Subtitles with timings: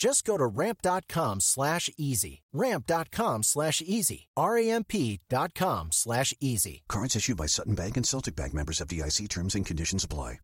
[0.00, 2.40] Just go to ramp.com slash easy.
[2.54, 4.28] Ramp.com slash easy.
[4.34, 6.82] R-A-M-P dot com slash easy.
[6.88, 10.40] Cards issued by Sutton Bank and Celtic Bank members FDIC terms and conditions apply.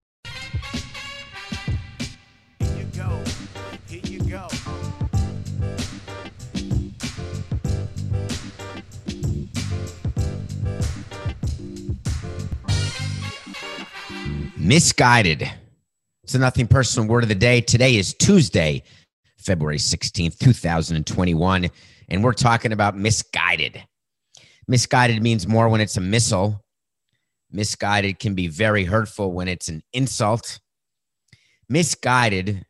[2.61, 3.25] Here you go.
[3.89, 4.47] Here you go.
[14.59, 15.51] Misguided.
[16.25, 17.61] It's a nothing personal word of the day.
[17.61, 18.83] Today is Tuesday,
[19.47, 21.71] February 16th, 2021,
[22.09, 23.81] and we're talking about misguided.
[24.67, 26.61] Misguided means more when it's a missile.
[27.53, 30.59] Misguided can be very hurtful when it's an insult.
[31.69, 32.67] Misguided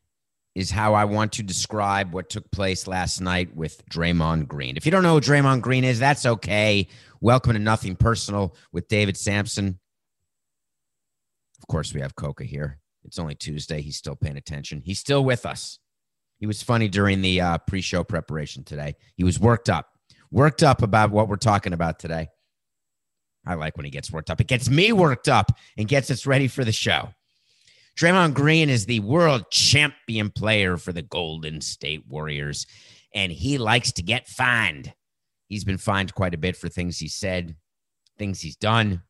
[0.55, 4.77] is how I want to describe what took place last night with Draymond Green.
[4.77, 6.89] If you don't know who Draymond Green is, that's okay.
[7.23, 9.79] Welcome to Nothing Personal with David Samson.
[11.59, 12.81] Of course, we have Coca here.
[13.05, 13.81] It's only Tuesday.
[13.81, 14.83] He's still paying attention.
[14.85, 15.79] He's still with us.
[16.39, 18.97] He was funny during the uh, pre show preparation today.
[19.15, 19.89] He was worked up,
[20.31, 22.29] worked up about what we're talking about today.
[23.47, 24.41] I like when he gets worked up.
[24.41, 27.11] It gets me worked up and gets us ready for the show.
[27.99, 32.67] Draymond Green is the world champion player for the Golden State Warriors,
[33.15, 34.93] and he likes to get fined.
[35.49, 37.57] He's been fined quite a bit for things he said,
[38.19, 39.03] things he's done,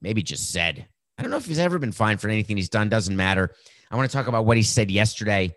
[0.00, 0.86] maybe just said.
[1.18, 3.50] I don't know if he's ever been fined for anything he's done, doesn't matter.
[3.90, 5.54] I want to talk about what he said yesterday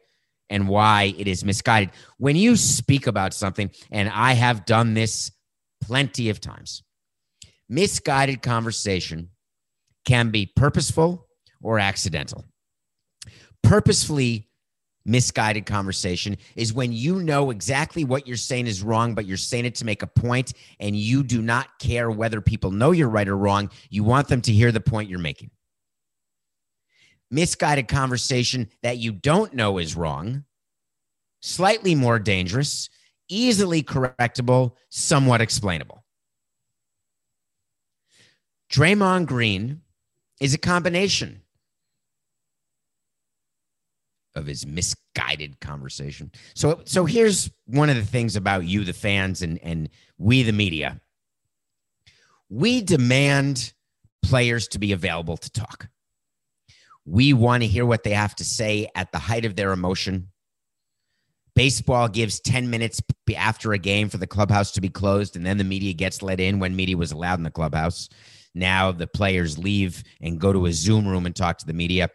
[0.52, 1.90] and why it is misguided.
[2.18, 5.32] When you speak about something, and I have done this
[5.82, 6.84] plenty of times,
[7.68, 9.30] misguided conversation
[10.06, 11.28] can be purposeful
[11.64, 12.46] or accidental.
[13.64, 14.50] Purposefully
[15.06, 19.66] misguided conversation is when you know exactly what you're saying is wrong, but you're saying
[19.66, 23.28] it to make a point and you do not care whether people know you're right
[23.28, 23.70] or wrong.
[23.90, 25.50] You want them to hear the point you're making.
[27.32, 30.44] Misguided conversation that you don't know is wrong,
[31.42, 32.90] slightly more dangerous,
[33.30, 36.04] easily correctable, somewhat explainable.
[38.70, 39.82] Draymond Green
[40.42, 41.42] is a combination
[44.36, 46.32] of his misguided conversation.
[46.54, 50.54] So so here's one of the things about you the fans and and we the
[50.54, 51.02] media.
[52.50, 53.74] We demand
[54.22, 55.90] players to be available to talk.
[57.06, 60.28] We want to hear what they have to say at the height of their emotion.
[61.56, 63.02] Baseball gives 10 minutes
[63.36, 66.40] after a game for the clubhouse to be closed and then the media gets let
[66.40, 68.08] in when media was allowed in the clubhouse.
[68.54, 72.10] Now the players leave and go to a Zoom room and talk to the media.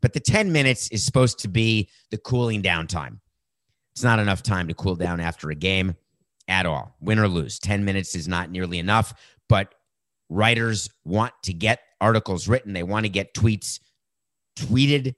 [0.00, 3.20] But the 10 minutes is supposed to be the cooling down time.
[3.94, 5.96] It's not enough time to cool down after a game
[6.48, 7.58] at all, win or lose.
[7.58, 9.14] 10 minutes is not nearly enough,
[9.48, 9.74] but
[10.28, 13.80] writers want to get articles written, they want to get tweets
[14.56, 15.14] tweeted.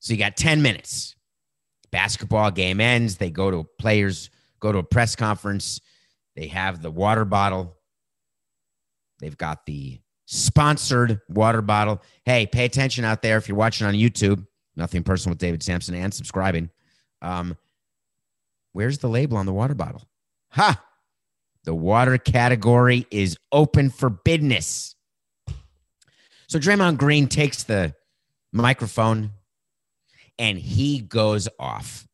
[0.00, 1.14] So you got 10 minutes.
[1.90, 4.30] Basketball game ends, they go to players,
[4.60, 5.80] go to a press conference,
[6.34, 7.76] they have the water bottle.
[9.20, 12.00] They've got the sponsored water bottle.
[12.24, 14.46] Hey, pay attention out there if you're watching on YouTube.
[14.74, 16.70] Nothing personal with David Samson and subscribing.
[17.20, 17.56] Um,
[18.72, 20.02] where's the label on the water bottle?
[20.52, 20.82] Ha!
[21.64, 24.96] The water category is open for business.
[26.52, 27.94] So Draymond Green takes the
[28.52, 29.30] microphone
[30.38, 32.06] and he goes off.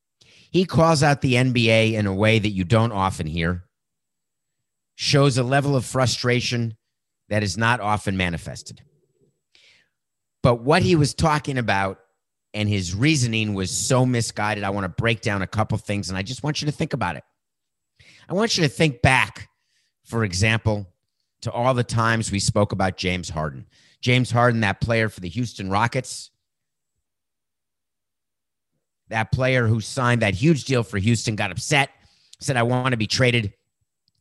[0.52, 3.64] He calls out the NBA in a way that you don't often hear,
[4.94, 6.76] shows a level of frustration
[7.28, 8.80] that is not often manifested.
[10.44, 11.98] But what he was talking about
[12.54, 14.62] and his reasoning was so misguided.
[14.62, 16.92] I want to break down a couple things and I just want you to think
[16.92, 17.24] about it.
[18.28, 19.48] I want you to think back,
[20.04, 20.86] for example,
[21.42, 23.66] to all the times we spoke about James Harden.
[24.00, 26.30] James Harden, that player for the Houston Rockets,
[29.08, 31.90] that player who signed that huge deal for Houston, got upset,
[32.40, 33.52] said, I want to be traded,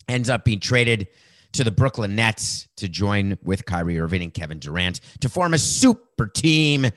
[0.08, 1.08] ends up being traded
[1.54, 5.58] to the Brooklyn Nets to join with Kyrie Irving and Kevin Durant to form a
[5.58, 6.90] super team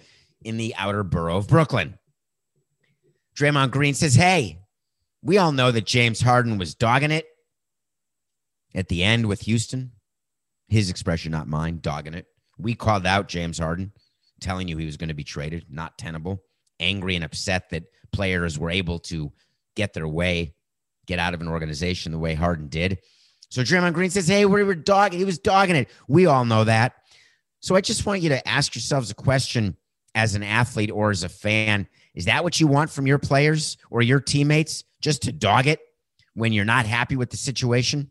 [0.43, 1.99] in the outer borough of Brooklyn.
[3.37, 4.61] Draymond Green says, Hey,
[5.23, 7.27] we all know that James Harden was dogging it
[8.75, 9.93] at the end with Houston.
[10.71, 12.27] His expression, not mine, dogging it.
[12.59, 13.93] We called out James Harden,
[14.41, 16.43] telling you he was going to be traded, not tenable,
[16.79, 19.33] angry and upset that players were able to
[19.77, 20.55] get their way,
[21.07, 22.99] get out of an organization the way Harden did.
[23.51, 25.89] So Draymond Green says, Hey, we were dogging, he was dogging it.
[26.09, 26.95] We all know that.
[27.61, 29.77] So I just want you to ask yourselves a question
[30.15, 31.87] as an athlete or as a fan.
[32.15, 34.85] Is that what you want from your players or your teammates?
[35.01, 35.81] Just to dog it
[36.35, 38.11] when you're not happy with the situation?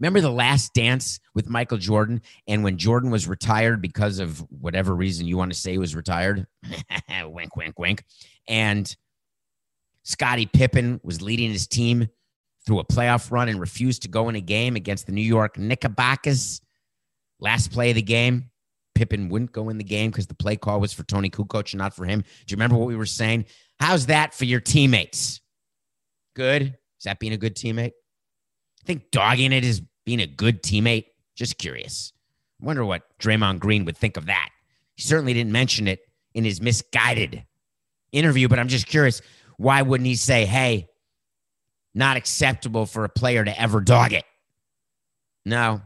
[0.00, 4.94] Remember the last dance with Michael Jordan and when Jordan was retired because of whatever
[4.94, 6.46] reason you want to say he was retired?
[7.24, 8.04] wink, wink, wink.
[8.48, 8.94] And
[10.02, 12.08] Scottie Pippen was leading his team
[12.66, 15.58] through a playoff run and refused to go in a game against the New York
[15.58, 16.60] Knickerbockers.
[17.38, 18.50] Last play of the game,
[18.94, 21.78] Pippen wouldn't go in the game because the play call was for Toni Kukoc and
[21.78, 22.20] not for him.
[22.20, 23.44] Do you remember what we were saying?
[23.78, 25.40] How's that for your teammates?
[26.34, 26.62] Good.
[26.62, 27.92] Is that being a good teammate?
[28.86, 31.06] Think dogging it is being a good teammate.
[31.34, 32.12] Just curious.
[32.62, 34.48] I wonder what Draymond Green would think of that.
[34.94, 36.00] He certainly didn't mention it
[36.32, 37.44] in his misguided
[38.12, 39.20] interview, but I'm just curious.
[39.58, 40.88] Why wouldn't he say, hey,
[41.94, 44.24] not acceptable for a player to ever dog it?
[45.44, 45.82] No,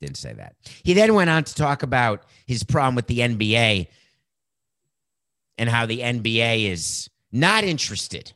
[0.00, 0.56] didn't say that.
[0.82, 3.88] He then went on to talk about his problem with the NBA
[5.58, 8.32] and how the NBA is not interested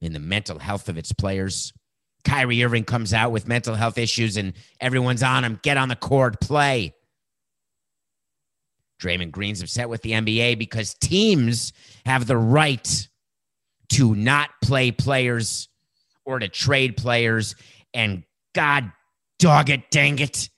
[0.00, 1.72] in the mental health of its players.
[2.24, 5.60] Kyrie Irving comes out with mental health issues and everyone's on him.
[5.62, 6.94] Get on the court, play.
[9.00, 11.72] Draymond Green's upset with the NBA because teams
[12.06, 13.08] have the right
[13.90, 15.68] to not play players
[16.24, 17.54] or to trade players.
[17.92, 18.24] And
[18.54, 18.90] God
[19.38, 20.48] dog it, dang it.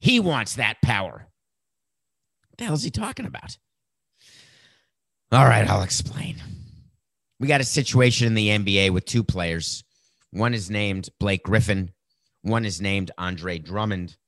[0.00, 1.28] He wants that power.
[2.48, 3.56] What the hell is he talking about?
[5.32, 6.36] All right, I'll explain.
[7.38, 9.84] We got a situation in the NBA with two players.
[10.36, 11.92] One is named Blake Griffin,
[12.42, 14.18] one is named Andre Drummond,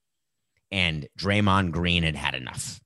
[0.72, 2.80] and Draymond Green had had enough.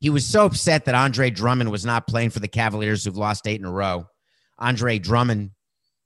[0.00, 3.46] He was so upset that Andre Drummond was not playing for the Cavaliers, who've lost
[3.46, 4.06] eight in a row.
[4.58, 5.52] Andre Drummond,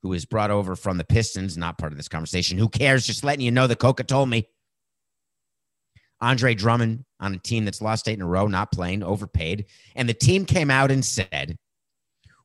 [0.03, 2.59] who was brought over from the Pistons, not part of this conversation.
[2.59, 3.07] Who cares?
[3.07, 4.47] Just letting you know that Coca told me.
[6.21, 9.65] Andre Drummond on a team that's lost eight in a row, not playing, overpaid.
[9.95, 11.57] And the team came out and said,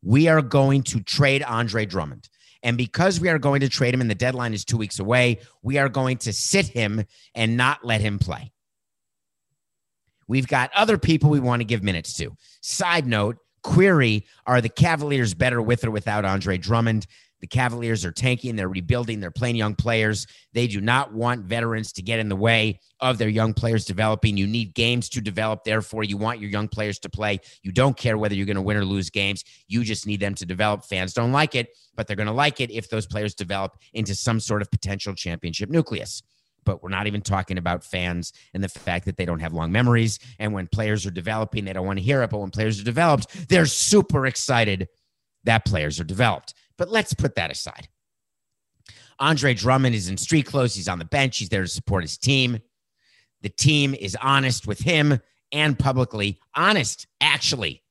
[0.02, 2.30] We are going to trade Andre Drummond.
[2.64, 5.40] And because we are going to trade him and the deadline is two weeks away,
[5.64, 7.04] we are going to sit him
[7.34, 8.52] and not let him play.
[10.28, 12.36] We've got other people we want to give minutes to.
[12.62, 17.08] Side note query Are the Cavaliers better with or without Andre Drummond?
[17.42, 20.28] The Cavaliers are tanking, they're rebuilding, they're playing young players.
[20.54, 24.38] They do not want veterans to get in the way of their young players developing.
[24.38, 25.64] You need games to develop.
[25.64, 27.40] Therefore, you want your young players to play.
[27.64, 29.44] You don't care whether you're going to win or lose games.
[29.68, 30.86] You just need them to develop.
[30.86, 34.14] Fans don't like it, but they're going to like it if those players develop into
[34.14, 36.22] some sort of potential championship nucleus
[36.64, 39.72] but we're not even talking about fans and the fact that they don't have long
[39.72, 40.20] memories.
[40.40, 42.30] And when players are developing, they don't want to hear it.
[42.30, 44.88] But when players are developed, they're super excited
[45.44, 46.54] that players are developed.
[46.78, 47.88] But let's put that aside.
[49.20, 50.76] Andre Drummond is in street clothes.
[50.76, 51.38] He's on the bench.
[51.38, 52.60] He's there to support his team.
[53.42, 55.20] The team is honest with him
[55.52, 57.84] and publicly honest, actually.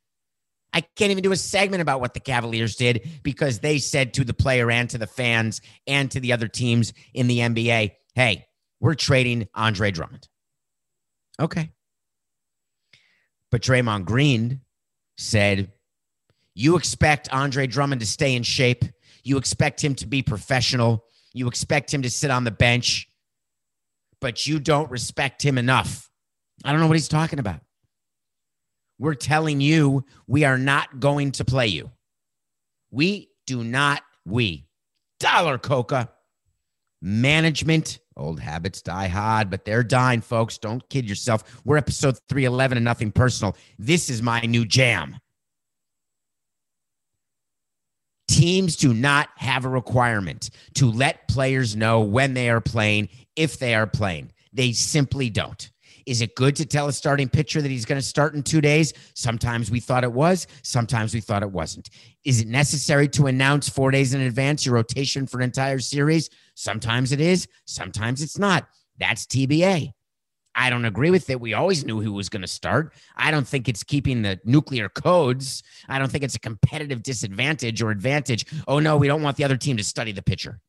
[0.73, 4.25] I can't even do a segment about what the Cavaliers did because they said to
[4.25, 8.47] the player and to the fans and to the other teams in the NBA, hey,
[8.79, 10.29] we're trading Andre Drummond.
[11.41, 11.73] Okay.
[13.51, 14.61] But Draymond Green
[15.17, 15.73] said,
[16.61, 18.85] You expect Andre Drummond to stay in shape.
[19.25, 21.07] You expect him to be professional.
[21.33, 23.09] You expect him to sit on the bench,
[24.21, 26.11] but you don't respect him enough.
[26.63, 27.61] I don't know what he's talking about.
[28.99, 31.93] We're telling you we are not going to play you.
[32.91, 34.67] We do not, we,
[35.19, 36.11] dollar coca,
[37.01, 40.59] management Old habits die hard, but they're dying, folks.
[40.59, 41.63] Don't kid yourself.
[41.65, 43.57] We're episode 311 and nothing personal.
[43.79, 45.17] This is my new jam.
[48.31, 53.59] Teams do not have a requirement to let players know when they are playing, if
[53.59, 54.31] they are playing.
[54.53, 55.69] They simply don't.
[56.07, 58.61] Is it good to tell a starting pitcher that he's going to start in two
[58.61, 58.93] days?
[59.15, 61.91] Sometimes we thought it was, sometimes we thought it wasn't.
[62.25, 66.31] Is it necessary to announce four days in advance your rotation for an entire series?
[66.55, 68.69] Sometimes it is, sometimes it's not.
[68.97, 69.93] That's TBA.
[70.55, 71.41] I don't agree with it.
[71.41, 72.93] We always knew who was going to start.
[73.17, 75.63] I don't think it's keeping the nuclear codes.
[75.89, 78.47] I don't think it's a competitive disadvantage or advantage.
[78.67, 80.61] Oh, no, we don't want the other team to study the pitcher.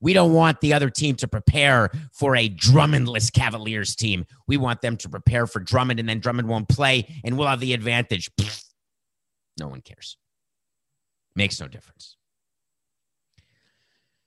[0.00, 4.24] We don't want the other team to prepare for a Drummondless Cavaliers team.
[4.48, 7.60] We want them to prepare for Drummond, and then Drummond won't play, and we'll have
[7.60, 8.30] the advantage.
[9.60, 10.16] No one cares.
[11.36, 12.16] Makes no difference.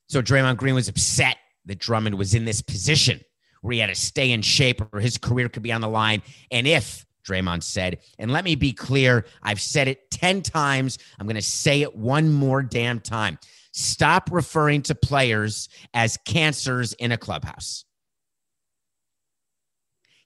[0.07, 3.21] So Draymond Green was upset that Drummond was in this position
[3.65, 6.21] where he had to stay in shape or his career could be on the line.
[6.51, 10.99] And if Draymond said, and let me be clear, I've said it 10 times.
[11.19, 13.39] I'm going to say it one more damn time.
[13.71, 17.85] Stop referring to players as cancers in a clubhouse.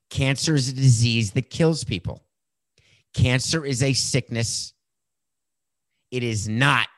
[0.09, 2.25] Cancer is a disease that kills people.
[3.13, 4.73] Cancer is a sickness.
[6.11, 6.89] It is not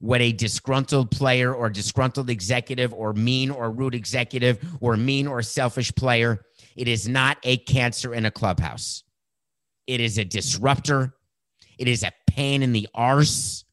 [0.00, 5.42] what a disgruntled player or disgruntled executive or mean or rude executive or mean or
[5.42, 6.44] selfish player.
[6.76, 9.02] It is not a cancer in a clubhouse.
[9.86, 11.14] It is a disruptor.
[11.78, 13.64] It is a pain in the arse.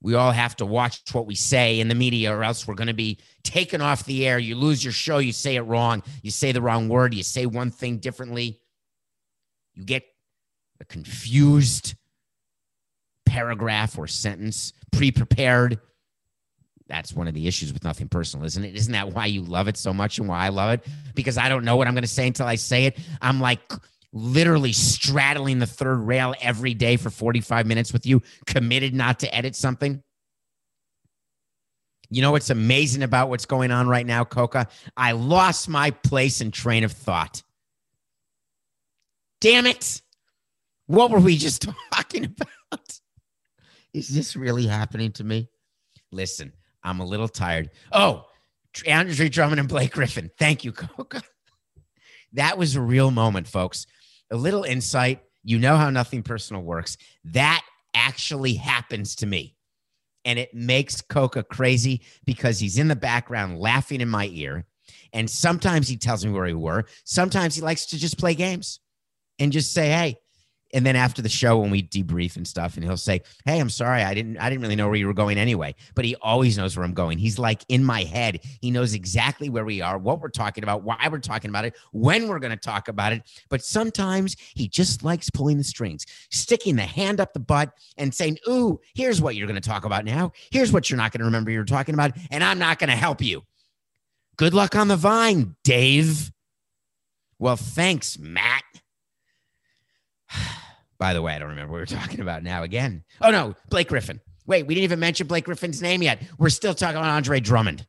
[0.00, 2.86] We all have to watch what we say in the media, or else we're going
[2.86, 4.38] to be taken off the air.
[4.38, 7.46] You lose your show, you say it wrong, you say the wrong word, you say
[7.46, 8.60] one thing differently.
[9.74, 10.04] You get
[10.80, 11.94] a confused
[13.28, 15.78] paragraph or sentence pre prepared.
[16.88, 18.74] That's one of the issues with nothing personal, isn't it?
[18.74, 20.86] Isn't that why you love it so much and why I love it?
[21.14, 22.98] Because I don't know what I'm going to say until I say it.
[23.20, 23.60] I'm like
[24.12, 29.34] literally straddling the third rail every day for 45 minutes with you, committed not to
[29.34, 30.02] edit something.
[32.10, 34.68] You know what's amazing about what's going on right now, Coca?
[34.96, 37.42] I lost my place and train of thought.
[39.42, 40.00] Damn it.
[40.86, 42.48] What were we just talking about?
[43.98, 45.48] Is this really happening to me?
[46.12, 46.52] Listen,
[46.82, 47.70] I'm a little tired.
[47.92, 48.26] Oh,
[48.88, 50.30] Andre Drummond and Blake Griffin.
[50.38, 51.22] Thank you, Coca.
[52.34, 53.86] That was a real moment, folks.
[54.30, 55.22] A little insight.
[55.44, 56.98] You know how nothing personal works.
[57.24, 57.64] That
[57.94, 59.56] actually happens to me.
[60.26, 64.66] And it makes Coca crazy because he's in the background laughing in my ear.
[65.14, 66.84] And sometimes he tells me where we were.
[67.04, 68.80] Sometimes he likes to just play games
[69.38, 70.18] and just say, hey,
[70.72, 73.70] and then after the show when we debrief and stuff and he'll say hey i'm
[73.70, 75.74] sorry i didn't i didn't really know where you were going anyway.
[75.94, 77.18] But he always knows where i'm going.
[77.18, 78.40] He's like in my head.
[78.60, 81.76] He knows exactly where we are what we're talking about why we're talking about it
[81.92, 83.22] when we're going to talk about it.
[83.48, 88.14] But sometimes he just likes pulling the strings sticking the hand up the butt and
[88.14, 90.32] saying ooh here's what you're going to talk about now.
[90.50, 92.96] Here's what you're not going to remember you're talking about and i'm not going to
[92.96, 93.42] help you.
[94.36, 96.32] Good luck on the vine dave.
[97.38, 98.64] Well thanks matt
[100.98, 103.04] by the way, I don't remember what we are talking about now again.
[103.20, 104.20] Oh, no, Blake Griffin.
[104.46, 106.22] Wait, we didn't even mention Blake Griffin's name yet.
[106.38, 107.86] We're still talking about Andre Drummond.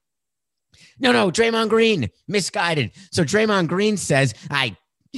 [1.00, 2.92] No, no, Draymond Green, misguided.
[3.12, 4.76] So Draymond Green says, I.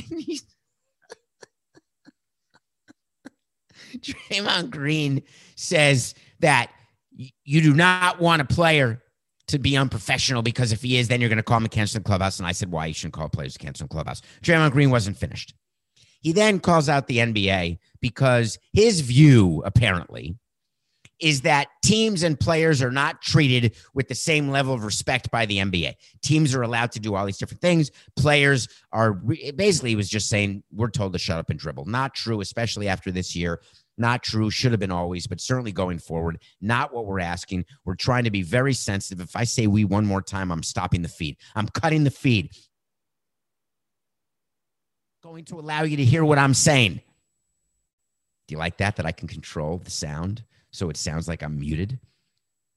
[3.97, 5.23] Draymond Green
[5.55, 6.71] says that
[7.43, 9.01] you do not want a player
[9.47, 11.97] to be unprofessional because if he is, then you're going to call him a cancer
[11.97, 12.39] in clubhouse.
[12.39, 14.21] And I said, why you shouldn't call players a cancer in clubhouse.
[14.41, 15.53] Draymond Green wasn't finished.
[16.21, 20.35] He then calls out the NBA because his view, apparently,
[21.19, 25.45] is that teams and players are not treated with the same level of respect by
[25.45, 25.93] the NBA.
[26.23, 27.91] Teams are allowed to do all these different things.
[28.15, 31.85] Players are basically, he was just saying, we're told to shut up and dribble.
[31.85, 33.61] Not true, especially after this year.
[33.97, 37.65] Not true, should have been always, but certainly going forward, not what we're asking.
[37.85, 39.21] We're trying to be very sensitive.
[39.21, 41.37] If I say we one more time, I'm stopping the feed.
[41.55, 42.49] I'm cutting the feed
[45.31, 46.95] going to allow you to hear what I'm saying.
[46.95, 48.97] Do you like that?
[48.97, 51.99] That I can control the sound so it sounds like I'm muted?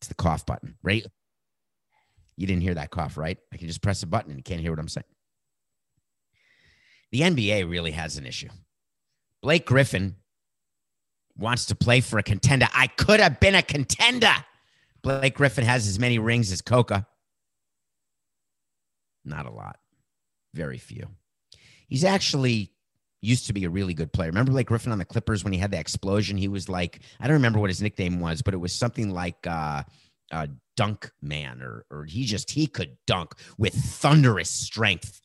[0.01, 1.05] It's the cough button, right?
[2.37, 3.39] You didn't hear that cough, right?
[3.53, 5.05] I can just press a button and you can't hear what I'm saying.
[7.11, 8.51] The NBA really has an issue.
[9.43, 10.15] Blake Griffin
[11.37, 12.69] wants to play for a contender.
[12.73, 14.33] I could have been a contender.
[15.03, 17.09] Blake Griffin has as many rings as Coca.
[19.25, 19.79] Not a lot,
[20.55, 21.09] very few
[21.89, 22.71] he's actually
[23.21, 24.29] used to be a really good player.
[24.29, 26.37] Remember Blake Griffin on the Clippers when he had the explosion?
[26.37, 29.47] He was like, I don't remember what his nickname was, but it was something like
[29.47, 29.83] uh,
[30.31, 35.21] uh dunk man or or he just he could dunk with thunderous strength.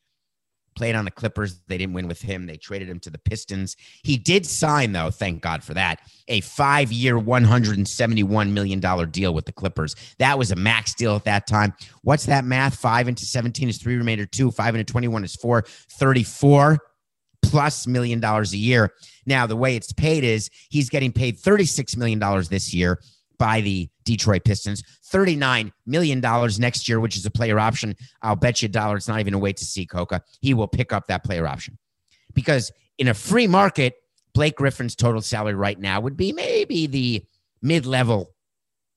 [0.79, 1.59] Played on the Clippers.
[1.67, 2.45] They didn't win with him.
[2.45, 3.75] They traded him to the Pistons.
[4.01, 9.43] He did sign, though, thank God for that, a five year, $171 million deal with
[9.43, 9.93] the Clippers.
[10.19, 11.73] That was a max deal at that time.
[12.03, 12.75] What's that math?
[12.75, 14.51] Five into 17 is three remainder two.
[14.51, 15.65] Five into 21 is four.
[15.67, 16.77] 34
[17.43, 18.93] plus million dollars a year.
[19.25, 23.01] Now, the way it's paid is he's getting paid $36 million this year
[23.37, 24.83] by the Detroit Pistons.
[25.11, 26.19] $39 million
[26.59, 27.95] next year, which is a player option.
[28.23, 30.23] I'll bet you a dollar it's not even a wait to see Coca.
[30.41, 31.77] He will pick up that player option.
[32.33, 33.93] Because in a free market,
[34.33, 37.23] Blake Griffin's total salary right now would be maybe the
[37.61, 38.31] mid level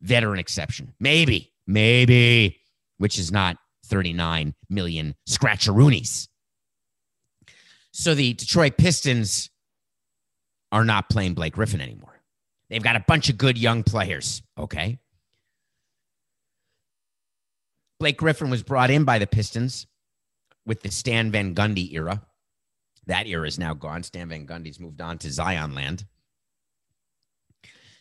[0.00, 0.94] veteran exception.
[0.98, 1.52] Maybe.
[1.66, 2.58] maybe,
[2.96, 6.28] which is not 39 million scratcheroonies.
[7.92, 9.50] So the Detroit Pistons
[10.70, 12.11] are not playing Blake Griffin anymore.
[12.72, 14.40] They've got a bunch of good young players.
[14.56, 14.98] Okay.
[18.00, 19.86] Blake Griffin was brought in by the Pistons
[20.64, 22.22] with the Stan Van Gundy era.
[23.06, 24.02] That era is now gone.
[24.02, 26.06] Stan Van Gundy's moved on to Zion land.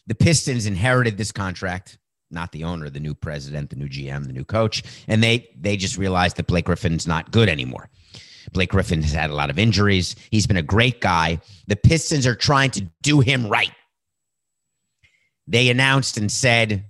[0.08, 1.98] The Pistons inherited this contract,
[2.30, 5.76] not the owner, the new president, the new GM, the new coach, and they they
[5.76, 7.90] just realized that Blake Griffin's not good anymore.
[8.54, 10.16] Blake Griffin has had a lot of injuries.
[10.30, 11.42] He's been a great guy.
[11.68, 13.72] The Pistons are trying to do him right.
[15.48, 16.86] They announced and said,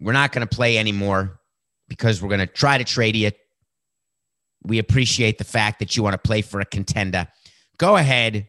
[0.00, 1.40] We're not going to play anymore
[1.88, 3.30] because we're going to try to trade you.
[4.62, 7.28] We appreciate the fact that you want to play for a contender.
[7.78, 8.48] Go ahead.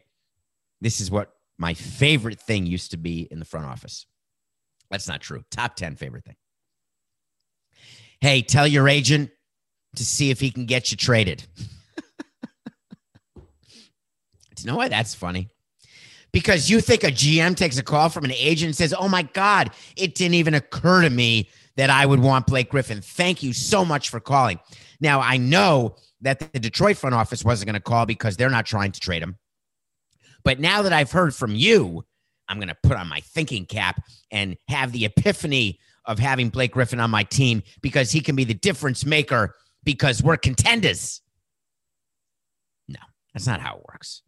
[0.80, 4.06] This is what my favorite thing used to be in the front office.
[4.90, 5.44] That's not true.
[5.50, 6.36] Top 10 favorite thing.
[8.20, 9.30] Hey, tell your agent
[9.96, 11.44] to see if he can get you traded.
[13.36, 13.42] Do
[14.58, 15.48] you know why that's funny?
[16.36, 19.22] Because you think a GM takes a call from an agent and says, Oh my
[19.22, 23.00] God, it didn't even occur to me that I would want Blake Griffin.
[23.00, 24.60] Thank you so much for calling.
[25.00, 28.66] Now, I know that the Detroit front office wasn't going to call because they're not
[28.66, 29.38] trying to trade him.
[30.44, 32.04] But now that I've heard from you,
[32.50, 36.72] I'm going to put on my thinking cap and have the epiphany of having Blake
[36.72, 41.22] Griffin on my team because he can be the difference maker because we're contenders.
[42.88, 43.00] No,
[43.32, 44.20] that's not how it works.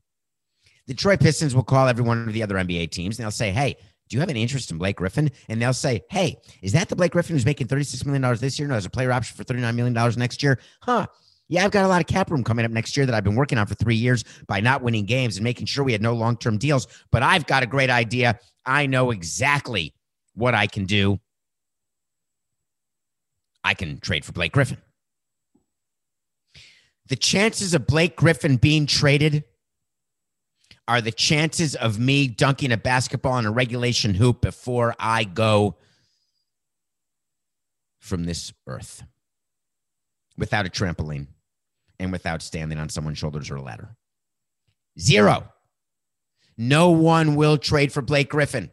[0.89, 3.77] Detroit Pistons will call every one of the other NBA teams and they'll say, Hey,
[4.09, 5.31] do you have any interest in Blake Griffin?
[5.49, 8.67] And they'll say, Hey, is that the Blake Griffin who's making $36 million this year?
[8.67, 10.59] No, there's a player option for $39 million next year.
[10.81, 11.07] Huh.
[11.51, 13.35] Yeah, I've got a lot of cap room coming up next year that I've been
[13.35, 16.15] working on for three years by not winning games and making sure we had no
[16.15, 16.87] long term deals.
[17.11, 18.39] But I've got a great idea.
[18.67, 19.95] I know exactly
[20.35, 21.21] what I can do.
[23.65, 24.79] I can trade for Blake Griffin.
[27.09, 29.45] The chances of Blake Griffin being traded
[30.89, 35.77] are the chances of me dunking a basketball on a regulation hoop before I go
[38.01, 39.05] from this earth
[40.39, 41.27] without a trampoline
[41.99, 43.97] and without standing on someone's shoulders or a ladder.
[44.99, 45.53] Zero.
[46.57, 48.73] No one will trade for Blake Griffin.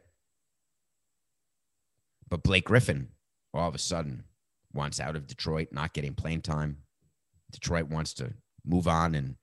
[2.30, 3.10] But Blake Griffin,
[3.54, 4.24] all of a sudden,
[4.74, 6.78] wants out of Detroit, not getting playing time.
[7.52, 8.34] Detroit wants to
[8.66, 9.16] move on.
[9.16, 9.36] And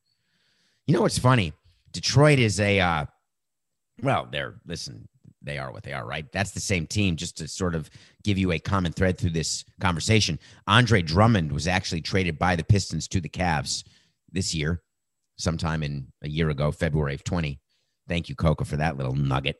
[0.86, 1.52] you know what's funny?
[1.92, 3.06] Detroit is a uh,
[4.02, 5.08] well, they're listen,
[5.42, 6.30] they are what they are, right?
[6.32, 7.16] That's the same team.
[7.16, 7.90] Just to sort of
[8.24, 12.64] give you a common thread through this conversation, Andre Drummond was actually traded by the
[12.64, 13.84] Pistons to the Cavs
[14.30, 14.82] this year,
[15.36, 17.60] sometime in a year ago, February of 20.
[18.08, 19.56] Thank you, Coca, for that little nugget.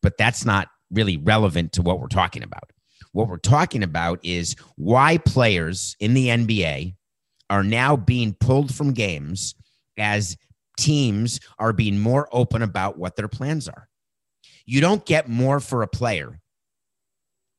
[0.00, 2.72] But that's not really relevant to what we're talking about.
[3.12, 6.94] What we're talking about is why players in the NBA
[7.50, 9.54] are now being pulled from games
[9.98, 10.36] as
[10.76, 13.88] teams are being more open about what their plans are.
[14.64, 16.40] You don't get more for a player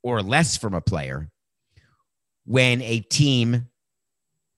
[0.02, 1.30] or less from a player
[2.46, 3.68] when a team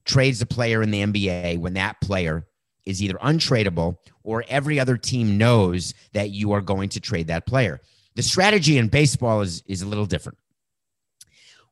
[0.06, 2.48] trades a player in the NBA when that player
[2.86, 7.46] is either untradeable or every other team knows that you are going to trade that
[7.46, 7.80] player.
[8.16, 10.38] The strategy in baseball is, is a little different.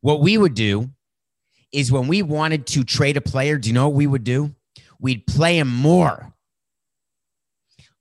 [0.02, 0.89] What we would do
[1.72, 4.54] is when we wanted to trade a player, do you know what we would do?
[5.00, 6.33] We'd play him more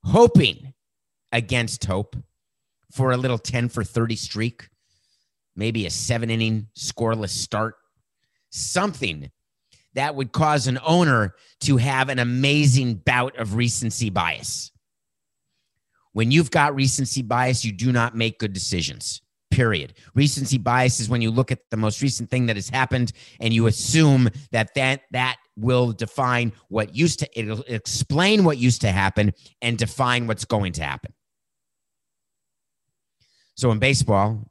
[0.03, 0.73] hoping
[1.31, 2.15] against hope
[2.91, 4.69] for a little 10 for 30 streak,
[5.55, 7.75] maybe a seven inning scoreless start,
[8.51, 9.31] something
[9.95, 14.71] that would cause an owner to have an amazing bout of recency bias.
[16.13, 19.21] When you've got recency bias, you do not make good decisions.
[19.49, 19.93] Period.
[20.15, 23.53] Recency bias is when you look at the most recent thing that has happened and
[23.53, 28.91] you assume that that, that will define what used to it'll explain what used to
[28.91, 31.13] happen and define what's going to happen.
[33.55, 34.49] So in baseball,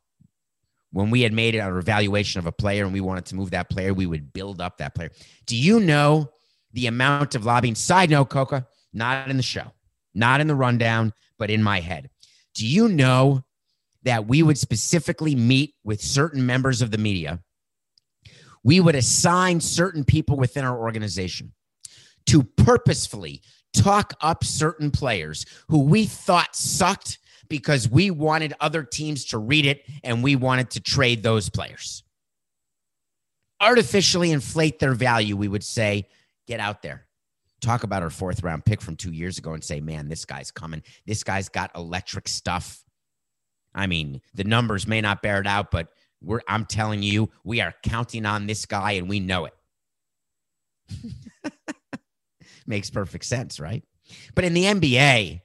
[0.93, 3.71] when we had made an evaluation of a player and we wanted to move that
[3.71, 5.11] player, we would build up that player.
[5.47, 6.31] Do you know
[6.73, 7.75] the amount of lobbying?
[7.75, 9.73] Side note, Coca, not in the show,
[10.15, 12.11] not in the rundown, but in my head.
[12.55, 13.43] Do you know
[14.05, 17.41] that we would specifically meet with certain members of the media
[18.65, 21.53] we would assign certain people within our organization
[22.27, 29.27] to purposefully talk up certain players who we thought sucked because we wanted other teams
[29.27, 32.03] to read it and we wanted to trade those players.
[33.61, 36.09] Artificially inflate their value, we would say,
[36.47, 37.07] get out there.
[37.61, 40.51] Talk about our fourth round pick from two years ago and say, man, this guy's
[40.51, 40.83] coming.
[41.07, 42.83] This guy's got electric stuff.
[43.75, 45.89] I mean, the numbers may not bear it out, but
[46.23, 49.55] We're, I'm telling you, we are counting on this guy and we know it.
[52.67, 53.83] Makes perfect sense, right?
[54.35, 55.41] But in the NBA,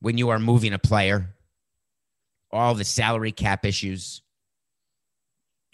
[0.00, 1.34] when you are moving a player,
[2.52, 4.22] all the salary cap issues,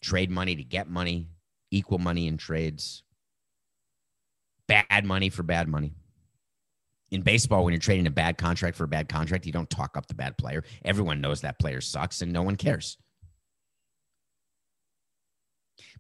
[0.00, 1.28] trade money to get money,
[1.70, 3.02] equal money in trades,
[4.66, 5.92] bad money for bad money.
[7.11, 9.98] In baseball, when you're trading a bad contract for a bad contract, you don't talk
[9.98, 10.64] up the bad player.
[10.83, 12.96] Everyone knows that player sucks and no one cares.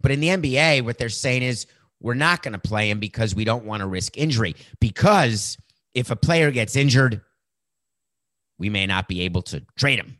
[0.00, 1.66] But in the NBA, what they're saying is
[2.00, 4.56] we're not going to play him because we don't want to risk injury.
[4.80, 5.56] Because
[5.94, 7.20] if a player gets injured,
[8.58, 10.18] we may not be able to trade him.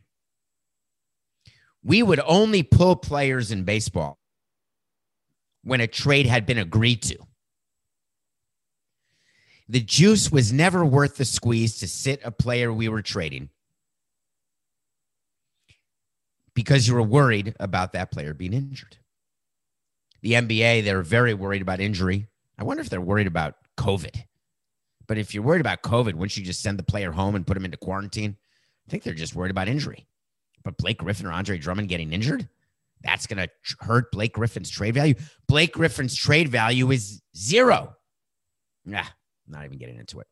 [1.83, 4.17] We would only pull players in baseball
[5.63, 7.17] when a trade had been agreed to.
[9.69, 13.49] The juice was never worth the squeeze to sit a player we were trading
[16.53, 18.97] because you were worried about that player being injured.
[20.23, 22.27] The NBA, they're very worried about injury.
[22.57, 24.23] I wonder if they're worried about COVID.
[25.05, 27.57] But if you're worried about COVID, wouldn't you just send the player home and put
[27.57, 28.37] him into quarantine?
[28.87, 30.07] I think they're just worried about injury.
[30.63, 32.47] But Blake Griffin or Andre Drummond getting injured,
[33.03, 33.49] that's going to
[33.81, 35.15] hurt Blake Griffin's trade value.
[35.49, 37.93] Blake Griffin's trade value is zero.
[38.85, 39.03] Nah,
[39.45, 40.27] not even getting into it.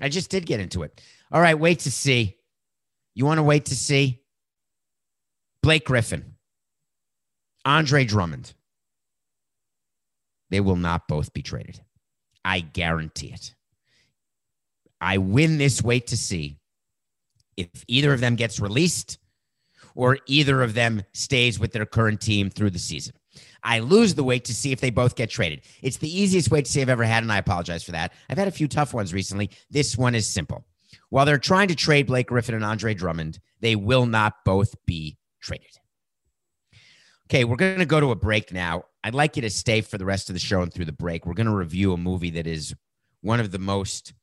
[0.00, 1.00] I just did get into it.
[1.32, 2.36] All right, wait to see.
[3.14, 4.22] You want to wait to see?
[5.62, 6.36] Blake Griffin,
[7.64, 8.54] Andre Drummond.
[10.50, 11.80] They will not both be traded.
[12.44, 13.54] I guarantee it.
[15.00, 16.58] I win this wait to see
[17.56, 19.18] if either of them gets released
[19.94, 23.14] or either of them stays with their current team through the season.
[23.62, 25.62] I lose the wait to see if they both get traded.
[25.82, 28.12] It's the easiest wait to see I've ever had, and I apologize for that.
[28.30, 29.50] I've had a few tough ones recently.
[29.70, 30.64] This one is simple.
[31.10, 35.18] While they're trying to trade Blake Griffin and Andre Drummond, they will not both be
[35.40, 35.78] traded.
[37.28, 38.84] Okay, we're going to go to a break now.
[39.06, 41.26] I'd like you to stay for the rest of the show and through the break.
[41.26, 42.74] We're going to review a movie that is
[43.20, 44.14] one of the most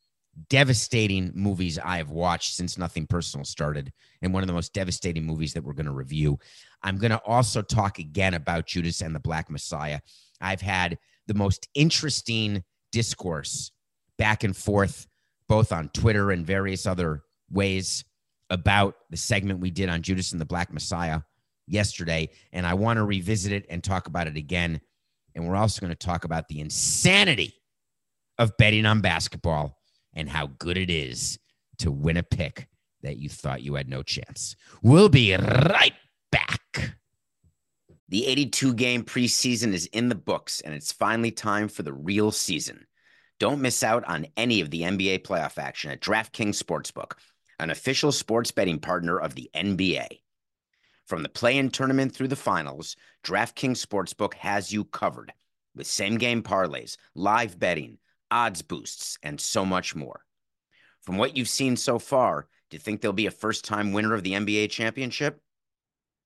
[0.49, 5.23] devastating movies I have watched since Nothing Personal started, and one of the most devastating
[5.23, 6.37] movies that we're going to review.
[6.81, 10.01] I'm going to also talk again about Judas and the Black Messiah.
[10.41, 13.71] I've had the most interesting discourse
[14.17, 15.07] back and forth,
[15.47, 18.03] both on Twitter and various other ways,
[18.49, 21.21] about the segment we did on Judas and the Black Messiah
[21.67, 24.81] yesterday, and I want to revisit it and talk about it again.
[25.35, 27.55] And we're also going to talk about the insanity
[28.37, 29.77] of betting on basketball
[30.13, 31.39] and how good it is
[31.79, 32.67] to win a pick
[33.01, 34.55] that you thought you had no chance.
[34.81, 35.93] We'll be right
[36.31, 36.59] back.
[38.09, 42.31] The 82 game preseason is in the books, and it's finally time for the real
[42.31, 42.85] season.
[43.39, 47.13] Don't miss out on any of the NBA playoff action at DraftKings Sportsbook,
[47.59, 50.19] an official sports betting partner of the NBA.
[51.05, 55.33] From the play in tournament through the finals, DraftKings Sportsbook has you covered
[55.75, 57.97] with same game parlays, live betting,
[58.31, 60.25] odds boosts, and so much more.
[61.01, 64.13] From what you've seen so far, do you think there'll be a first time winner
[64.13, 65.41] of the NBA championship?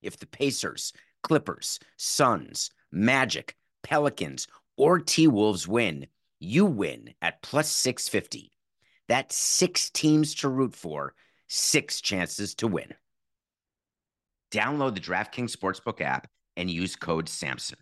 [0.00, 6.06] If the Pacers, Clippers, Suns, Magic, Pelicans, or T Wolves win,
[6.38, 8.52] you win at plus 650.
[9.08, 11.14] That's six teams to root for,
[11.48, 12.94] six chances to win.
[14.52, 17.74] Download the DraftKings Sportsbook app and use code SAMSON.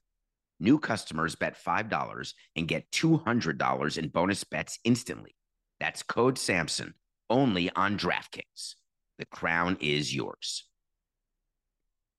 [0.59, 5.35] New customers bet $5 and get $200 in bonus bets instantly.
[5.81, 6.95] That's code SAMSON
[7.29, 8.77] only on DraftKings.
[9.19, 10.65] The crown is yours.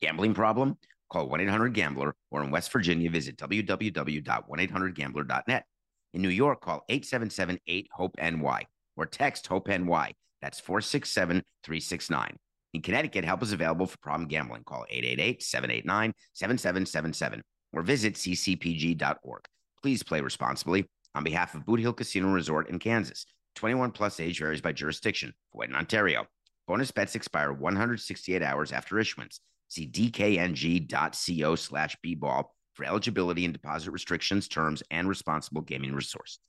[0.02, 0.78] Gambling problem?
[1.10, 5.66] Call 1 800 Gambler or in West Virginia, visit www.1800Gambler.net.
[6.14, 10.14] In New York, call 877 8 HOPE NY or text HOPE NY.
[10.42, 12.38] That's 467 369.
[12.74, 14.64] In Connecticut, help is available for problem gambling.
[14.64, 17.42] Call 888 789 7777
[17.74, 19.46] or visit ccpg.org.
[19.82, 23.26] Please play responsibly on behalf of Boot Hill Casino Resort in Kansas.
[23.56, 25.34] 21 plus age varies by jurisdiction.
[25.56, 26.28] Void in Ontario.
[26.68, 29.40] Bonus bets expire 168 hours after issuance.
[29.70, 36.40] See dkng.co slash bball for eligibility and deposit restrictions, terms, and responsible gaming resources.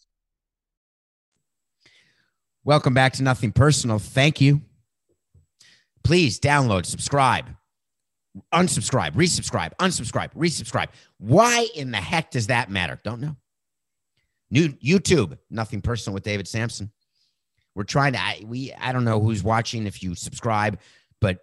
[2.64, 3.98] Welcome back to Nothing Personal.
[3.98, 4.60] Thank you
[6.08, 7.44] please download, subscribe,
[8.54, 10.86] unsubscribe, resubscribe, unsubscribe, resubscribe.
[11.18, 12.98] Why in the heck does that matter?
[13.04, 13.36] Don't know.
[14.50, 16.90] New YouTube, nothing personal with David Samson.
[17.74, 20.78] We're trying to I, we I don't know who's watching if you subscribe,
[21.20, 21.40] but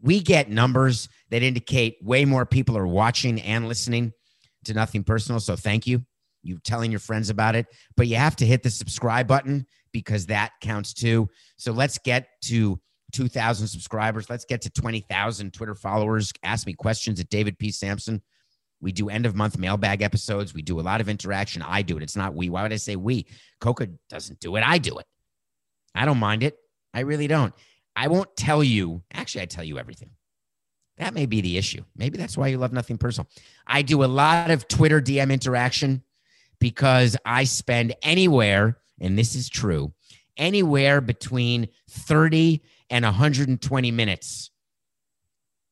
[0.00, 4.14] we get numbers that indicate way more people are watching and listening
[4.64, 5.40] to nothing personal.
[5.40, 6.06] So thank you.
[6.42, 7.66] You telling your friends about it,
[7.98, 11.28] but you have to hit the subscribe button because that counts too.
[11.58, 12.80] So let's get to
[13.12, 14.28] 2,000 subscribers.
[14.28, 16.32] Let's get to 20,000 Twitter followers.
[16.42, 17.70] Ask me questions at David P.
[17.70, 18.22] Samson.
[18.80, 20.54] We do end of month mailbag episodes.
[20.54, 21.62] We do a lot of interaction.
[21.62, 22.02] I do it.
[22.02, 22.48] It's not we.
[22.48, 23.26] Why would I say we?
[23.60, 24.62] Coca doesn't do it.
[24.62, 25.06] I do it.
[25.94, 26.56] I don't mind it.
[26.94, 27.52] I really don't.
[27.96, 29.02] I won't tell you.
[29.12, 30.10] Actually, I tell you everything.
[30.98, 31.82] That may be the issue.
[31.96, 33.28] Maybe that's why you love nothing personal.
[33.66, 36.02] I do a lot of Twitter DM interaction
[36.60, 39.92] because I spend anywhere, and this is true,
[40.38, 44.50] anywhere between 30 and 120 minutes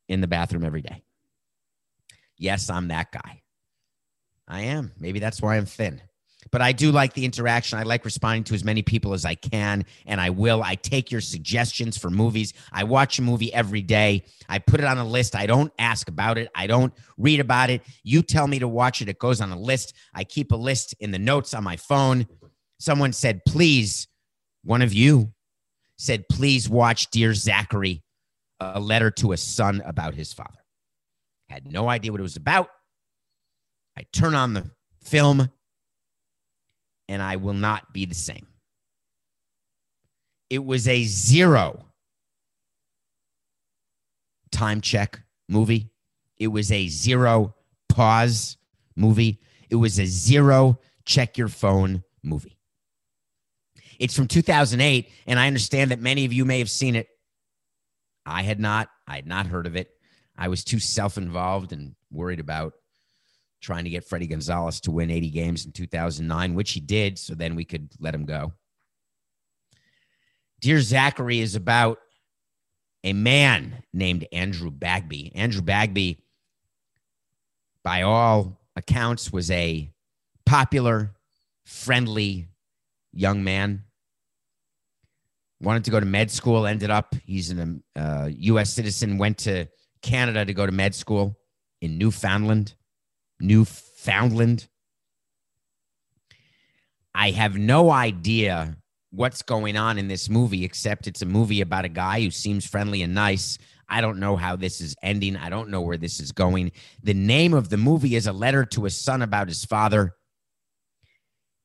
[0.08, 1.02] in the bathroom every day.
[2.36, 3.42] Yes, I'm that guy.
[4.46, 4.92] I am.
[4.98, 6.02] Maybe that's why I'm thin
[6.50, 7.78] but I do like the interaction.
[7.78, 10.62] I like responding to as many people as I can, and I will.
[10.62, 12.52] I take your suggestions for movies.
[12.72, 14.24] I watch a movie every day.
[14.48, 15.34] I put it on a list.
[15.34, 16.48] I don't ask about it.
[16.54, 17.82] I don't read about it.
[18.02, 19.08] You tell me to watch it.
[19.08, 19.94] It goes on a list.
[20.14, 22.26] I keep a list in the notes on my phone.
[22.78, 24.08] Someone said, please,
[24.66, 25.32] one of you
[25.96, 28.02] said, please watch Dear Zachary,
[28.60, 30.58] a letter to a son about his father.
[31.48, 32.68] Had no idea what it was about.
[33.96, 34.70] I turn on the
[35.02, 35.48] film
[37.08, 38.46] and I will not be the same.
[40.50, 41.86] It was a zero
[44.50, 45.90] time check movie.
[46.38, 47.54] It was a zero
[47.88, 48.56] pause
[48.96, 49.40] movie.
[49.70, 52.55] It was a zero check your phone movie.
[53.98, 57.08] It's from 2008, and I understand that many of you may have seen it.
[58.24, 58.88] I had not.
[59.06, 59.90] I had not heard of it.
[60.36, 62.74] I was too self involved and worried about
[63.60, 67.18] trying to get Fredi Gonzalez to win 80 games in 2009, which he did.
[67.18, 68.52] So then we could let him go.
[70.60, 71.98] Dear Zachary is about
[73.04, 75.32] a man named Andrew Bagby.
[75.34, 76.22] Andrew Bagby,
[77.82, 79.90] by all accounts, was a
[80.44, 81.12] popular,
[81.64, 82.48] friendly
[83.12, 83.84] young man.
[85.60, 89.66] Wanted to go to med school, ended up, he's a uh, US citizen, went to
[90.02, 91.38] Canada to go to med school
[91.80, 92.74] in Newfoundland.
[93.40, 94.68] Newfoundland.
[97.14, 98.76] I have no idea
[99.10, 102.66] what's going on in this movie, except it's a movie about a guy who seems
[102.66, 103.56] friendly and nice.
[103.88, 105.36] I don't know how this is ending.
[105.36, 106.72] I don't know where this is going.
[107.02, 110.14] The name of the movie is a letter to a son about his father.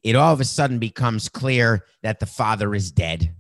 [0.04, 3.36] It all of a sudden becomes clear that the father is dead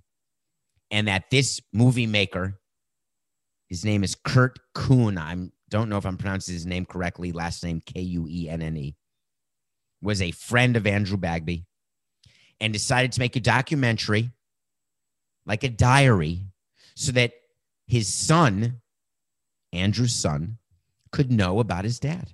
[0.92, 2.60] and that this movie maker,
[3.70, 5.18] his name is Kurt Kuenne.
[5.18, 8.62] I'm don't know if I'm pronouncing his name correctly, last name K U E N
[8.62, 8.96] N E,
[10.02, 11.66] was a friend of Andrew Bagby
[12.60, 14.32] and decided to make a documentary,
[15.46, 16.42] like a diary,
[16.96, 17.32] so that
[17.88, 18.82] his son,
[19.72, 20.58] Andrew's son,
[21.12, 22.34] could know about his dad.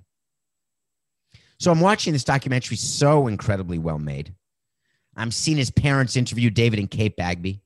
[1.60, 4.34] So I'm watching this documentary, so incredibly well made.
[5.16, 7.60] I'm seeing his parents interview David and Kate Bagby.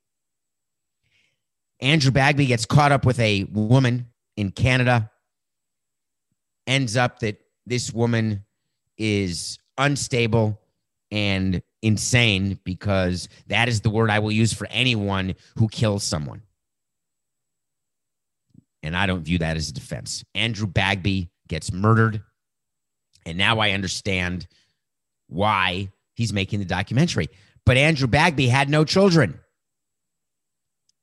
[1.82, 5.10] Andrew Bagby gets caught up with a woman in Canada
[6.66, 8.44] ends up that this woman
[8.96, 10.60] is unstable
[11.10, 16.42] and insane because that is the word I will use for anyone who kills someone.
[18.84, 20.24] And I don't view that as a defense.
[20.34, 22.22] Andrew Bagby gets murdered.
[23.26, 24.46] And now I understand
[25.28, 27.28] why he's making the documentary.
[27.64, 29.38] But Andrew Bagby had no children.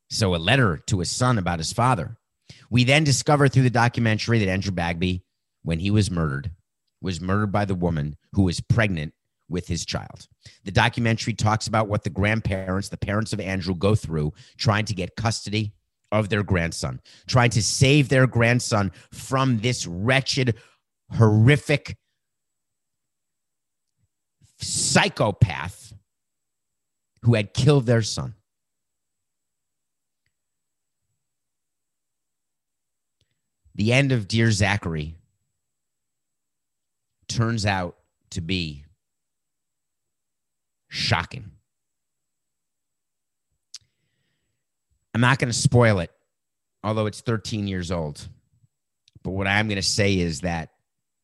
[0.09, 2.17] So a letter to his son about his father.
[2.69, 5.23] We then discover through the documentary that Andrew Bagby
[5.63, 6.51] when he was murdered
[7.01, 9.13] was murdered by the woman who was pregnant
[9.49, 10.27] with his child.
[10.63, 14.93] The documentary talks about what the grandparents, the parents of Andrew, go through trying to
[14.93, 15.73] get custody
[16.11, 20.55] of their grandson, trying to save their grandson from this wretched,
[21.11, 21.97] horrific
[24.59, 25.93] psychopath
[27.21, 28.35] who had killed their son.
[33.79, 35.15] The end of Dear Zachary
[37.29, 37.95] turns out
[38.31, 38.83] to be
[40.89, 41.51] shocking.
[45.13, 46.11] I'm not going to spoil it,
[46.83, 48.27] although it's 13 years old.
[49.23, 50.71] But what I'm going to say is that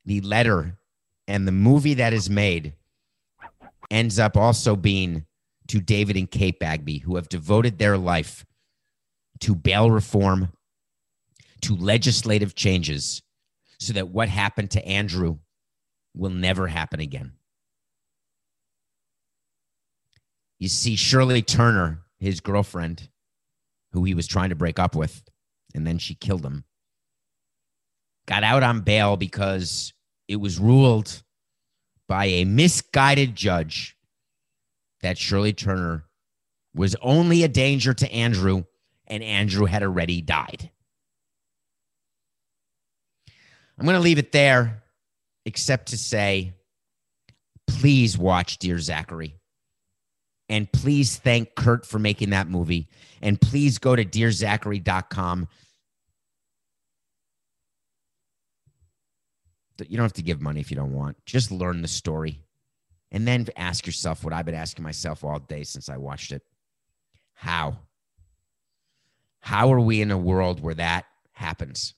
[0.05, 0.79] the letter
[1.27, 2.71] and the movie that is made
[3.91, 5.25] ends up also being
[5.67, 8.45] to David and Kate Bagby, who have devoted their life
[9.41, 10.53] to bail reform,
[11.61, 13.21] to legislative changes,
[13.79, 15.39] so that what happened to Andrew
[16.15, 17.33] will never happen again.
[20.59, 23.09] You see, Shirley Turner, his girlfriend,
[23.91, 25.23] who he was trying to break up with,
[25.73, 26.63] and then she killed him,
[28.25, 29.93] got out on bail because
[30.27, 31.23] it was ruled
[32.07, 33.97] by a misguided judge
[35.01, 36.05] that Shirley Turner
[36.73, 38.63] was only a danger to Andrew
[39.07, 40.71] and Andrew had already died.
[43.77, 44.83] I'm going to leave it there,
[45.45, 46.53] except to say,
[47.67, 49.35] please watch Dear Zachary.
[50.47, 52.88] And please thank Kurt for making that movie.
[53.21, 55.47] And please go to dearzachary.com.
[59.88, 61.17] You don't have to give money if you don't want.
[61.25, 62.39] Just learn the story.
[63.11, 66.43] And then ask yourself what I've been asking myself all day since I watched it.
[67.33, 67.79] How?
[69.39, 71.93] How are we in a world where that happens?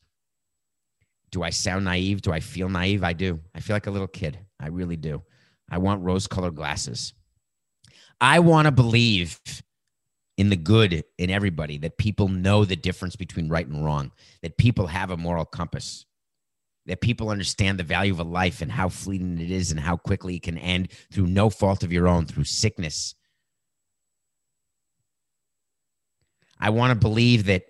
[1.32, 2.22] Do I sound naive?
[2.22, 3.04] Do I feel naive?
[3.04, 3.40] I do.
[3.54, 4.40] I feel like a little kid.
[4.60, 5.24] I really do.
[5.70, 7.14] I want rose colored glasses.
[8.20, 9.40] I want to believe
[10.38, 14.12] in the good in everybody, that people know the difference between right and wrong,
[14.44, 16.06] that people have a moral compass,
[16.86, 19.98] that people understand the value of a life and how fleeting it is and how
[19.98, 23.16] quickly it can end through no fault of your own, through sickness.
[26.60, 27.64] I want to believe that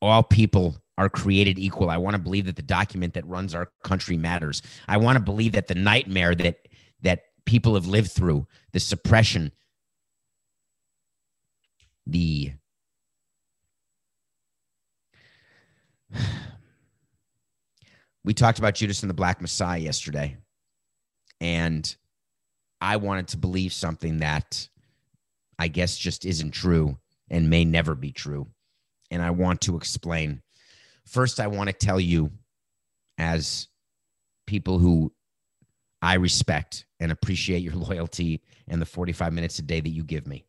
[0.00, 1.90] all people are created equal.
[1.90, 4.62] I want to believe that the document that runs our country matters.
[4.88, 6.68] I want to believe that the nightmare that
[7.02, 9.52] that people have lived through, the suppression,
[12.06, 12.52] the
[18.24, 20.36] we talked about Judas and the Black Messiah yesterday.
[21.40, 21.94] And
[22.80, 24.68] I wanted to believe something that
[25.58, 26.98] I guess just isn't true
[27.30, 28.48] and may never be true.
[29.10, 30.42] And I want to explain.
[31.06, 32.30] First, I want to tell you,
[33.18, 33.68] as
[34.46, 35.12] people who
[36.02, 40.26] I respect and appreciate your loyalty and the 45 minutes a day that you give
[40.26, 40.44] me.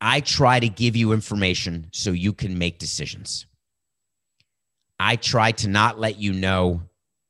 [0.00, 3.46] I try to give you information so you can make decisions.
[5.00, 6.82] I try to not let you know.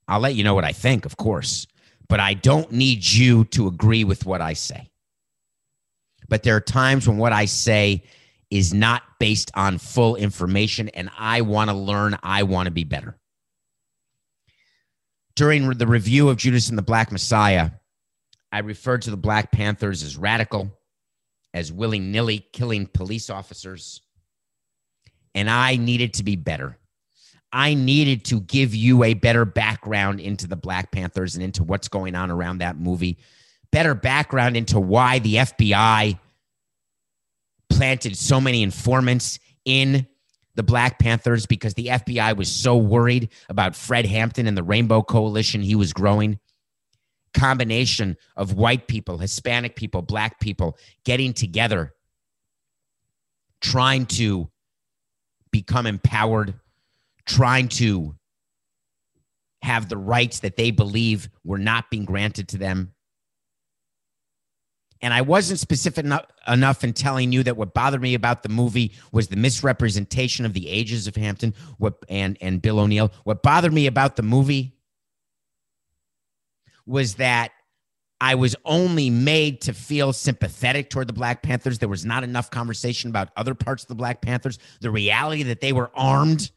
[0.07, 1.67] I'll let you know what I think, of course,
[2.09, 4.91] but I don't need you to agree with what I say.
[6.29, 8.05] But there are times when what I say
[8.51, 12.19] is not based on full information, and I want to learn.
[12.23, 13.19] I want to be better.
[15.37, 17.71] During the review of Judas and the Black Messiah,
[18.51, 20.73] I referred to the Black Panthers as radical
[21.55, 24.01] as willy nilly killing police officers.
[25.35, 26.79] And I needed to be better.
[27.53, 31.89] I needed to give you a better background into the Black Panthers and into what's
[31.89, 33.19] going on around that movie,
[33.73, 36.19] better background into why the FBI
[37.71, 40.07] planted so many informants in
[40.55, 45.03] the Black Panthers because the FBI was so worried about Fred Hampton and the Rainbow
[45.03, 46.39] Coalition he was growing
[47.35, 51.95] combination of white people, Hispanic people, black people getting together,
[53.61, 54.51] trying to
[55.51, 56.55] become empowered,
[57.27, 58.15] trying to
[59.63, 62.93] have the rights that they believe were not being granted to them.
[65.01, 68.49] And I wasn't specific enough, enough in telling you that what bothered me about the
[68.49, 73.13] movie was the misrepresentation of the ages of Hampton what, and, and Bill O'Neal.
[73.25, 74.75] What bothered me about the movie
[76.85, 77.53] was that
[78.21, 81.79] I was only made to feel sympathetic toward the Black Panthers.
[81.79, 85.61] There was not enough conversation about other parts of the Black Panthers, the reality that
[85.61, 86.51] they were armed,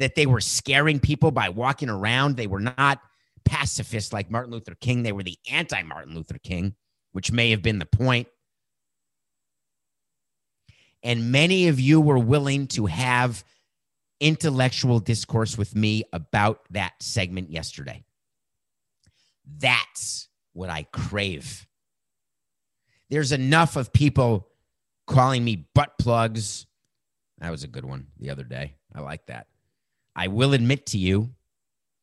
[0.00, 2.36] that they were scaring people by walking around.
[2.36, 3.00] They were not
[3.44, 5.02] pacifists like Martin Luther King.
[5.02, 6.74] They were the anti Martin Luther King,
[7.12, 8.28] which may have been the point.
[11.02, 13.44] And many of you were willing to have
[14.20, 18.04] intellectual discourse with me about that segment yesterday.
[19.58, 21.66] That's what I crave.
[23.08, 24.48] There's enough of people
[25.06, 26.66] calling me butt plugs.
[27.38, 28.74] That was a good one the other day.
[28.94, 29.46] I like that.
[30.14, 31.30] I will admit to you,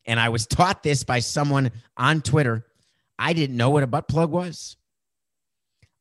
[0.05, 2.65] and I was taught this by someone on Twitter.
[3.19, 4.75] I didn't know what a butt plug was.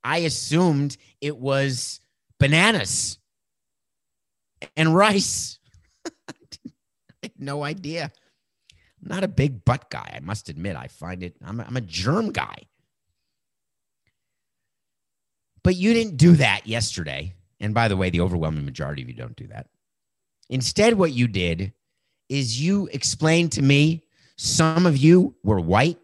[0.07, 2.01] I assumed it was
[2.39, 3.19] bananas
[4.77, 5.59] and rice.
[7.39, 8.13] No idea
[9.09, 10.13] not a big butt guy.
[10.15, 12.63] I must admit, I find it, I'm a, I'm a germ guy.
[15.63, 17.35] But you didn't do that yesterday.
[17.61, 19.69] And by the way, the overwhelming majority of you don't do that.
[20.49, 21.73] Instead, what you did
[22.29, 24.05] is you explained to me
[24.37, 25.99] some of you were white,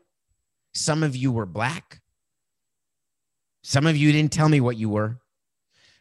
[0.74, 2.00] some of you were black,
[3.62, 5.18] some of you didn't tell me what you were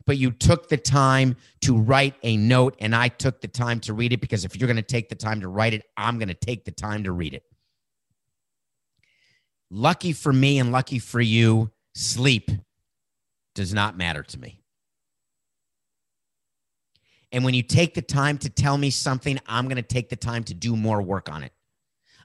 [0.06, 3.94] but you took the time to write a note and I took the time to
[3.94, 6.30] read it because if you're going to take the time to write it, I'm going
[6.30, 7.44] to take the time to read it.
[9.70, 12.52] Lucky for me and lucky for you, sleep
[13.56, 14.62] does not matter to me.
[17.32, 20.18] And when you take the time to tell me something, I'm going to take the
[20.18, 21.54] time to do more work on it.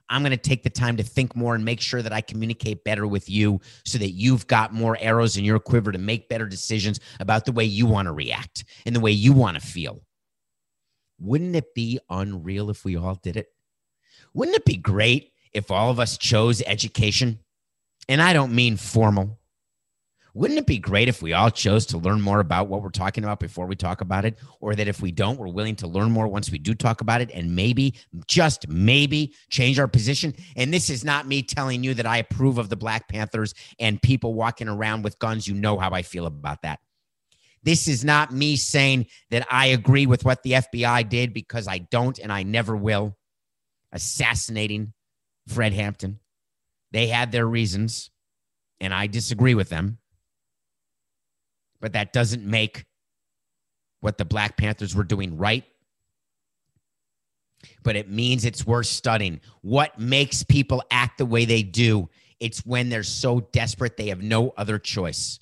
[0.09, 2.83] I'm going to take the time to think more and make sure that I communicate
[2.83, 6.45] better with you so that you've got more arrows in your quiver to make better
[6.45, 10.01] decisions about the way you want to react and the way you want to feel.
[11.19, 13.47] Wouldn't it be unreal if we all did it?
[14.33, 17.39] Wouldn't it be great if all of us chose education?
[18.07, 19.39] And I don't mean formal.
[20.37, 23.23] Wouldn't it be great if we all chose to learn more about what we're talking
[23.23, 24.37] about before we talk about it?
[24.59, 27.21] Or that if we don't, we're willing to learn more once we do talk about
[27.21, 27.95] it and maybe,
[28.27, 30.35] just maybe, change our position?
[30.55, 33.99] And this is not me telling you that I approve of the Black Panthers and
[33.99, 35.47] people walking around with guns.
[35.47, 36.81] You know how I feel about that.
[37.63, 41.79] This is not me saying that I agree with what the FBI did because I
[41.79, 43.17] don't and I never will.
[43.91, 44.93] Assassinating
[45.47, 46.19] Fred Hampton.
[46.91, 48.11] They had their reasons,
[48.79, 49.97] and I disagree with them
[51.87, 52.83] but that doesn't make
[54.01, 55.63] what the Black Panthers were doing right.
[57.81, 59.39] But it means it's worth studying.
[59.61, 62.09] What makes people act the way they do?
[62.41, 65.39] It's when they're so desperate they have no other choice.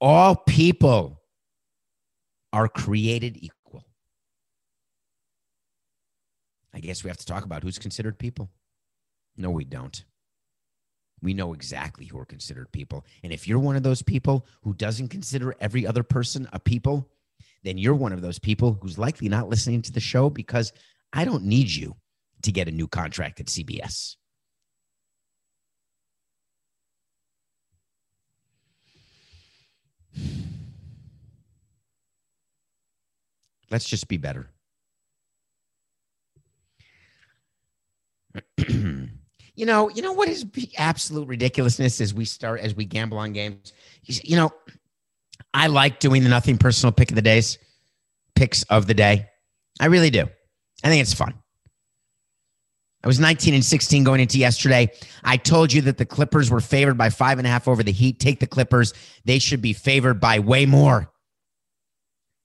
[0.00, 1.20] All people
[2.54, 3.84] are created equal.
[6.72, 8.48] I guess we have to talk about who's considered people.
[9.36, 10.02] No, we don't
[11.24, 13.04] we know exactly who are considered people.
[13.22, 17.08] And if you're one of those people who doesn't consider every other person a people,
[17.64, 20.72] then you're one of those people who's likely not listening to the show because
[21.12, 21.96] I don't need you
[22.42, 24.16] to get a new contract at CBS.
[33.70, 34.50] Let's just be better.
[39.54, 40.44] You know, you know what is
[40.76, 43.72] absolute ridiculousness as we start as we gamble on games.
[44.04, 44.52] You know,
[45.52, 47.58] I like doing the nothing personal pick of the days,
[48.34, 49.28] picks of the day.
[49.80, 50.26] I really do.
[50.82, 51.34] I think it's fun.
[53.04, 54.90] I was 19 and 16 going into yesterday.
[55.22, 57.92] I told you that the Clippers were favored by five and a half over the
[57.92, 58.18] Heat.
[58.18, 58.94] Take the Clippers.
[59.26, 61.12] They should be favored by way more.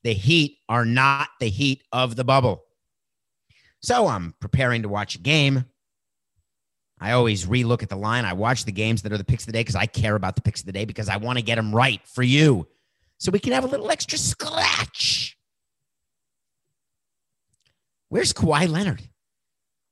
[0.04, 2.64] The Heat are not the Heat of the bubble.
[3.82, 5.66] So I'm preparing to watch a game.
[7.00, 8.26] I always relook at the line.
[8.26, 10.36] I watch the games that are the picks of the day because I care about
[10.36, 12.68] the picks of the day because I want to get them right for you
[13.18, 15.38] so we can have a little extra scratch.
[18.10, 19.04] Where's Kawhi Leonard?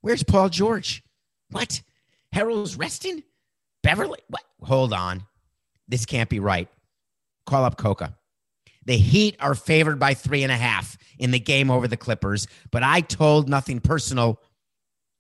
[0.01, 1.03] Where's Paul George?
[1.51, 1.82] What?
[2.32, 3.24] Harold's resting?
[3.84, 4.20] Beverley?
[4.28, 4.43] What?
[4.62, 5.24] Hold on.
[5.88, 6.68] This can't be right.
[7.45, 8.18] Call up Coca.
[8.86, 12.47] The Heat are favored by three and a half in the game over the Clippers,
[12.72, 14.41] but I told nothing personal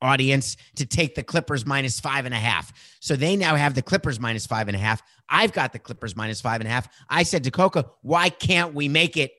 [0.01, 2.71] audience to take the Clippers minus five and a half.
[2.99, 5.01] So they now have the Clippers minus five and a half.
[5.29, 6.87] I've got the Clippers minus five and a half.
[7.09, 9.31] I said to Coca, why can't we make it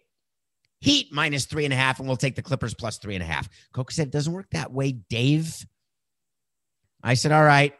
[0.80, 3.26] Heat minus three and a half and we'll take the Clippers plus three and a
[3.26, 3.48] half?
[3.72, 5.66] Coca said, it doesn't work that way, Dave.
[7.02, 7.74] I said, all right.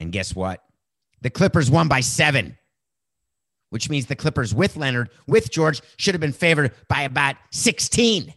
[0.00, 0.62] And guess what?
[1.20, 2.56] The Clippers won by seven,
[3.68, 8.34] which means the Clippers with Leonard, with George, should have been favored by about 16.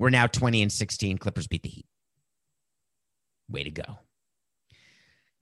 [0.00, 1.18] We're now 20 and 16.
[1.18, 1.86] Clippers beat the Heat.
[3.50, 3.98] Way to go.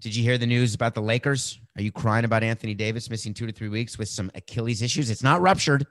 [0.01, 1.61] Did you hear the news about the Lakers?
[1.77, 5.11] Are you crying about Anthony Davis missing two to three weeks with some Achilles issues?
[5.11, 5.87] It's not ruptured.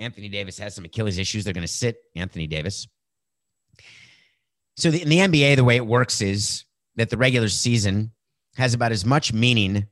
[0.00, 1.44] Anthony Davis has some Achilles issues.
[1.44, 2.88] They're going to sit Anthony Davis.
[4.76, 6.64] So, the, in the NBA, the way it works is
[6.96, 8.10] that the regular season
[8.56, 9.86] has about as much meaning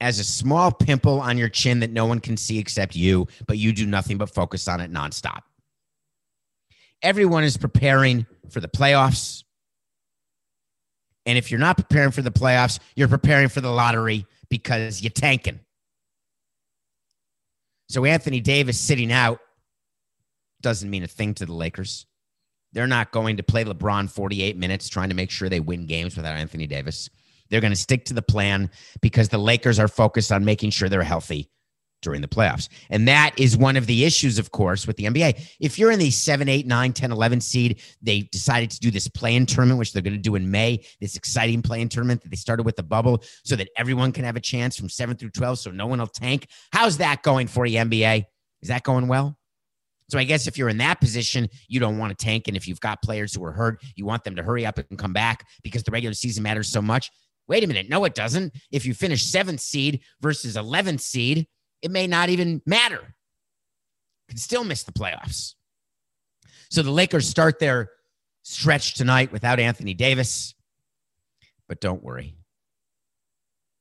[0.00, 3.58] as a small pimple on your chin that no one can see except you, but
[3.58, 5.40] you do nothing but focus on it nonstop
[7.02, 9.44] everyone is preparing for the playoffs.
[11.26, 15.10] And if you're not preparing for the playoffs, you're preparing for the lottery because you're
[15.10, 15.60] tanking.
[17.88, 19.40] So Anthony Davis sitting out
[20.60, 22.06] doesn't mean a thing to the Lakers.
[22.72, 26.16] They're not going to play LeBron 48 minutes trying to make sure they win games
[26.16, 27.10] without Anthony Davis.
[27.48, 28.70] They're going to stick to the plan
[29.00, 31.50] because the Lakers are focused on making sure they're healthy
[32.02, 32.68] during the playoffs.
[32.88, 35.56] And that is one of the issues, of course, with the NBA.
[35.60, 39.08] If you're in the 7, 8, 9, 10, 11 seed, they decided to do this
[39.08, 42.36] play-in tournament, which they're going to do in May, this exciting play-in tournament that they
[42.36, 45.58] started with the bubble so that everyone can have a chance from 7 through 12
[45.58, 46.48] so no one will tank.
[46.72, 48.24] How's that going for you, NBA?
[48.62, 49.36] Is that going well?
[50.10, 52.48] So I guess if you're in that position, you don't want to tank.
[52.48, 54.98] And if you've got players who are hurt, you want them to hurry up and
[54.98, 57.12] come back because the regular season matters so much.
[57.46, 57.88] Wait a minute.
[57.88, 58.52] No, it doesn't.
[58.72, 61.46] If you finish seventh seed versus 11th seed,
[61.82, 63.00] it may not even matter.
[64.28, 65.54] Could still miss the playoffs.
[66.70, 67.90] So the Lakers start their
[68.42, 70.54] stretch tonight without Anthony Davis.
[71.68, 72.36] But don't worry.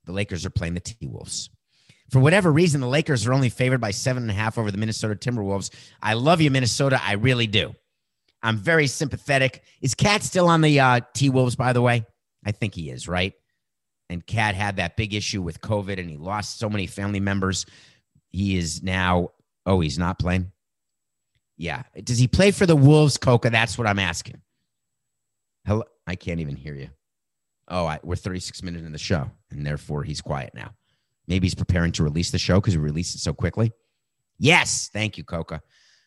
[0.06, 1.50] The Lakers are playing the T Wolves.
[2.10, 4.78] For whatever reason, the Lakers are only favored by seven and a half over the
[4.80, 5.70] Minnesota Timberwolves.
[6.02, 7.00] I love you, Minnesota.
[7.04, 7.76] I really do.
[8.41, 9.64] I'm very sympathetic.
[9.82, 12.06] Is KAT still on the uh, T Wolves, by the way?
[12.43, 13.34] I think he is, right?
[14.10, 17.66] And KAT had that big issue with COVID and he lost so many family members.
[18.32, 19.30] He is now,
[19.66, 20.51] oh, he's not playing.
[21.57, 21.84] Yeah.
[22.03, 23.49] Does he play for the Wolves, Coca?
[23.49, 24.41] That's what I'm asking.
[25.66, 25.84] Hello.
[26.07, 26.89] I can't even hear you.
[27.68, 30.74] Oh, I, we're 36 minutes in the show, and therefore he's quiet now.
[31.28, 33.72] Maybe he's preparing to release the show because we released it so quickly.
[34.39, 34.89] Yes.
[34.91, 35.62] Thank you, Coca.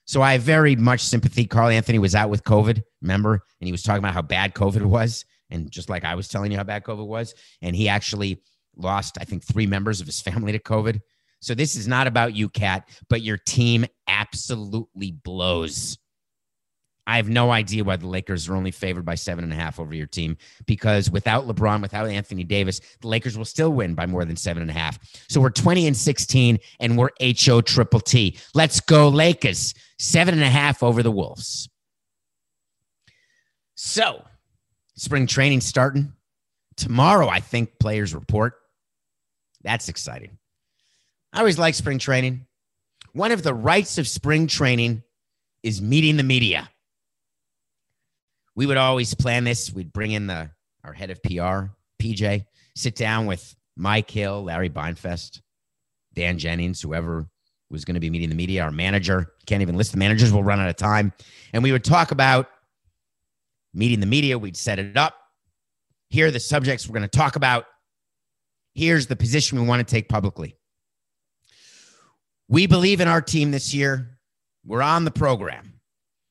[0.05, 1.47] So I have very much sympathy.
[1.47, 3.45] Karl-Anthony was out with COVID, remember?
[3.61, 5.25] And he was talking about how bad COVID was.
[5.53, 7.35] And just like I was telling you how bad COVID was.
[7.61, 8.43] And he actually
[8.77, 11.01] lost, I think, three members of his family to COVID.
[11.41, 15.99] So this is not about you, KAT, but your team absolutely blows.
[17.07, 19.81] I have no idea why the Lakers are only favored by seven and a half
[19.81, 20.37] over your team
[20.67, 24.63] because without LeBron, without Anthony Davis, the Lakers will still win by more than seven
[24.63, 25.01] and a half.
[25.29, 28.39] So we're 20 and 16 and we're HO triple T.
[28.55, 29.75] Let's go, Lakers.
[29.99, 31.69] Seven and a half over the Wolves.
[33.75, 34.23] So
[35.03, 36.13] spring training starting
[36.77, 38.55] tomorrow, I think players report.
[39.63, 40.39] That's exciting.
[41.33, 42.47] I always like spring training.
[43.13, 45.03] One of the rites of spring training
[45.63, 46.69] is meeting the media
[48.55, 49.73] we would always plan this.
[49.73, 50.51] We'd bring in the
[50.85, 51.71] our head of PR,
[52.03, 52.45] PJ,
[52.75, 55.41] sit down with Mike Hill, Larry Beinfest,
[56.13, 57.27] Dan Jennings, whoever
[57.71, 59.33] was going to be meeting the media, our manager.
[59.47, 61.13] Can't even list the managers, we'll run out of time.
[61.53, 62.49] And we would talk about
[63.75, 64.39] meeting the media.
[64.39, 65.15] We'd set it up.
[66.11, 67.65] Here are the subjects we're going to talk about.
[68.75, 70.57] Here's the position we want to take publicly.
[72.49, 74.19] We believe in our team this year.
[74.65, 75.81] We're on the program.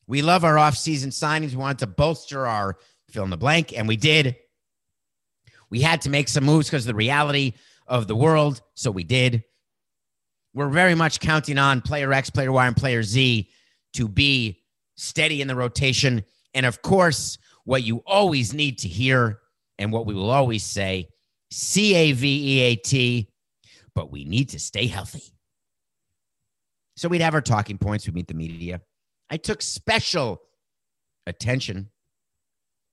[0.08, 1.52] We love our offseason signings.
[1.52, 2.78] We wanted to bolster our
[3.10, 4.36] fill in the blank, and we did.
[5.70, 7.54] We had to make some moves because of the reality
[7.88, 9.44] of the world, so we did.
[10.54, 13.50] We're very much counting on player X, player Y, and player Z
[13.94, 14.62] to be
[14.96, 16.24] steady in the rotation.
[16.54, 19.39] And of course, what you always need to hear
[19.78, 21.10] and what we will always say
[21.52, 23.30] C A V E A T,
[23.93, 25.24] but we need to stay healthy.
[26.95, 28.82] So we'd have our talking points, we'd meet the media.
[29.30, 30.41] I took special
[31.26, 31.89] attention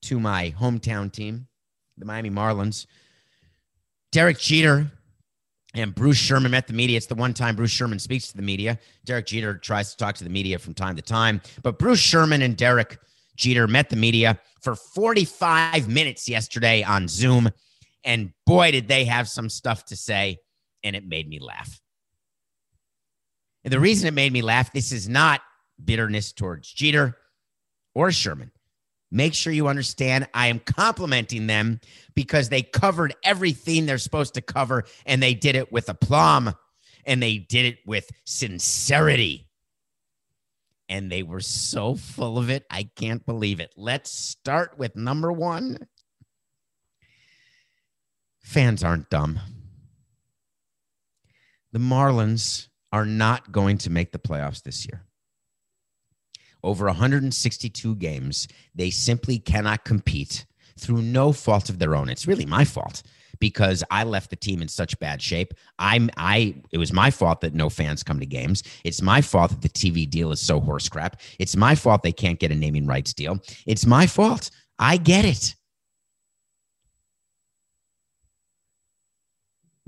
[0.03, 1.47] to my hometown team,
[1.97, 2.85] the Miami Marlins.
[4.11, 4.89] Derek Jeter
[5.75, 6.97] and Bruce Sherman met the media.
[6.97, 8.79] It's the one time Bruce Sherman speaks to the media.
[9.05, 12.41] Derek Jeter tries to talk to the media from time to time, but Bruce Sherman
[12.41, 12.97] and Derek
[13.39, 17.49] Jeter met the media for 45 minutes yesterday on Zoom.
[18.03, 20.37] And boy, did they have some stuff to say,
[20.83, 21.81] and it made me laugh.
[23.63, 25.41] And the reason it made me laugh, this is not
[25.83, 27.17] bitterness towards Jeter
[27.95, 28.51] or Sherman.
[29.11, 31.79] Make sure you understand I am complimenting them
[32.13, 36.53] because they covered everything they're supposed to cover and they did it with aplomb
[37.05, 39.48] and they did it with sincerity.
[40.89, 42.65] And they were so full of it.
[42.69, 43.71] I can't believe it.
[43.77, 45.87] Let's start with number one.
[48.41, 49.39] Fans aren't dumb.
[51.71, 55.05] The Marlins are not going to make the playoffs this year
[56.63, 60.45] over 162 games, they simply cannot compete
[60.77, 62.09] through no fault of their own.
[62.09, 63.03] It's really my fault
[63.39, 65.53] because I left the team in such bad shape.
[65.77, 68.63] I'm I it was my fault that no fans come to games.
[68.83, 71.19] It's my fault that the TV deal is so horse crap.
[71.39, 73.39] It's my fault they can't get a naming rights deal.
[73.65, 74.51] It's my fault.
[74.77, 75.55] I get it.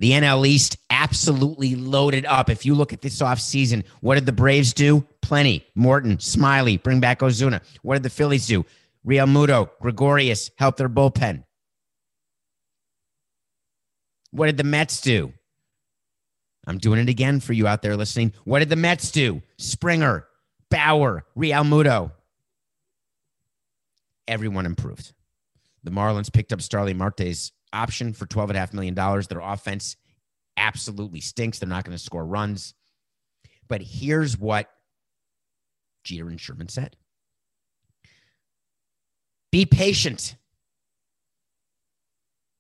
[0.02, 2.50] The NL East absolutely loaded up.
[2.50, 5.06] If you look at this offseason, what did the Braves do?
[5.22, 5.64] Plenty.
[5.76, 7.62] Morton, Smyly, bring back Ozuna.
[7.84, 8.66] What did the Phillies do?
[9.06, 11.44] Realmuto, Gregorius help their bullpen.
[14.32, 15.34] What did the Mets do?
[16.68, 18.34] I'm doing it again for you out there listening.
[18.44, 19.42] What did the Mets do?
[19.58, 20.28] Springer,
[20.70, 22.12] Bauer, Realmuto.
[24.28, 25.14] Everyone improved.
[25.84, 28.94] The Marlins picked up Starling Marte's option for $12.5 million.
[28.96, 29.98] Their offense
[30.56, 31.60] absolutely stinks.
[31.60, 32.76] They're not going to score runs.
[33.68, 34.70] But here's what
[36.04, 36.96] Jeter and Sherman said
[39.52, 40.36] Be patient.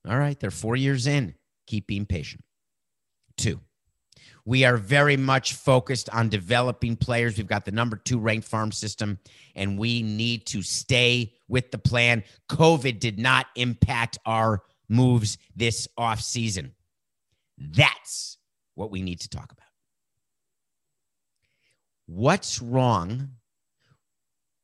[0.07, 1.35] All right, they're four years in.
[1.71, 2.43] Keep being patient.
[3.37, 3.61] Two,
[4.43, 7.37] we are very much focused on developing players.
[7.37, 9.19] We've got the number two ranked farm system,
[9.55, 12.25] and we need to stay with the plan.
[12.49, 16.71] COVID did not impact our moves this offseason.
[17.57, 18.37] That's
[18.75, 19.69] what we need to talk about.
[22.05, 23.29] What's wrong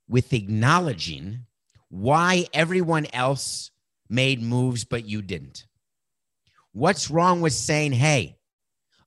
[0.10, 1.46] with acknowledging
[1.88, 3.72] why everyone else
[4.10, 5.68] made moves but you didn't?
[6.78, 8.38] What's wrong with saying, hey,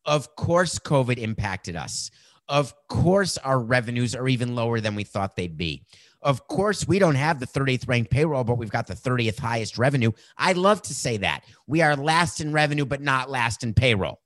[0.04, 2.10] of course COVID impacted us.
[2.48, 5.84] Of course, our revenues are even lower than we thought they'd be.
[6.20, 9.78] Of course, we don't have the 30th ranked payroll, but we've got the 30th highest
[9.78, 10.10] revenue.
[10.36, 11.44] I love to say that.
[11.68, 14.20] We are last in revenue, but not last in payroll.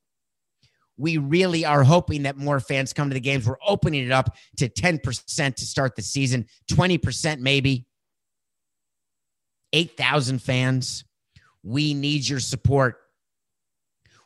[0.97, 3.47] We really are hoping that more fans come to the games.
[3.47, 7.85] We're opening it up to 10% to start the season, 20% maybe.
[9.75, 11.05] 8,000 fans.
[11.63, 13.04] We need your support.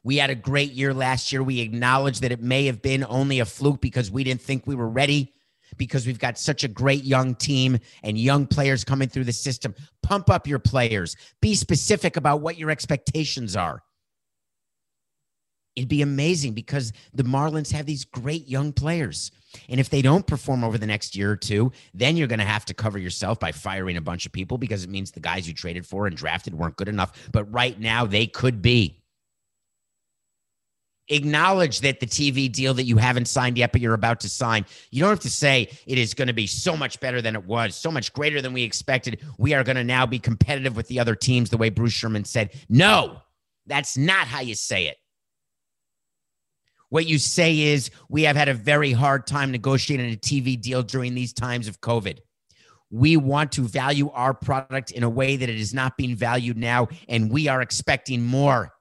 [0.05, 1.43] We had a great year last year.
[1.43, 4.75] We acknowledge that it may have been only a fluke because we didn't think we
[4.75, 5.35] were ready
[5.77, 9.75] because we've got such a great young team and young players coming through the system.
[10.03, 11.17] Pump up your players.
[11.41, 13.83] Be specific about what your expectations are.
[15.77, 19.31] It'd be amazing because the Marlins have these great young players.
[19.69, 22.45] And if they don't perform over the next year or two, then you're going to
[22.45, 25.47] have to cover yourself by firing a bunch of people because it means the guys
[25.47, 27.31] you traded for and drafted weren't good enough.
[27.31, 29.01] But right now, they could be
[31.09, 34.65] acknowledge that the TV deal that you haven't signed yet, but you're about to sign,
[34.91, 37.45] you don't have to say it is going to be so much better than it
[37.45, 39.21] was, so much greater than we expected.
[39.39, 42.25] We are going to now be competitive with the other teams, the way Bruce Sherman
[42.25, 42.55] said.
[42.69, 43.23] No,
[43.67, 44.97] that's not how you say it.
[46.91, 50.83] What you say is, we have had a very hard time negotiating a TV deal
[50.83, 52.19] during these times of COVID.
[52.91, 56.57] We want to value our product in a way that it is not being valued
[56.57, 58.73] now, and we are expecting more.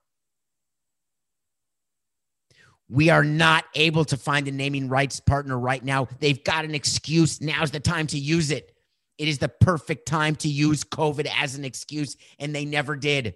[2.90, 6.08] We are not able to find a naming rights partner right now.
[6.20, 7.42] They've got an excuse.
[7.42, 8.74] Now's the time to use it.
[9.18, 13.36] It is the perfect time to use COVID as an excuse, and they never did.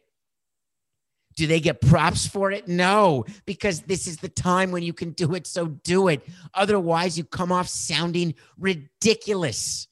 [1.35, 2.67] Do they get props for it?
[2.67, 5.47] No, because this is the time when you can do it.
[5.47, 6.27] So do it.
[6.53, 9.87] Otherwise, you come off sounding ridiculous.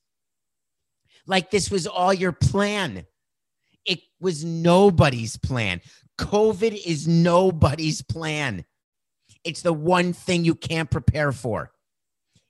[1.25, 3.05] Like this was all your plan.
[3.85, 5.81] It was nobody's plan.
[6.19, 8.65] COVID is nobody's plan.
[9.43, 11.71] It's the one thing you can't prepare for.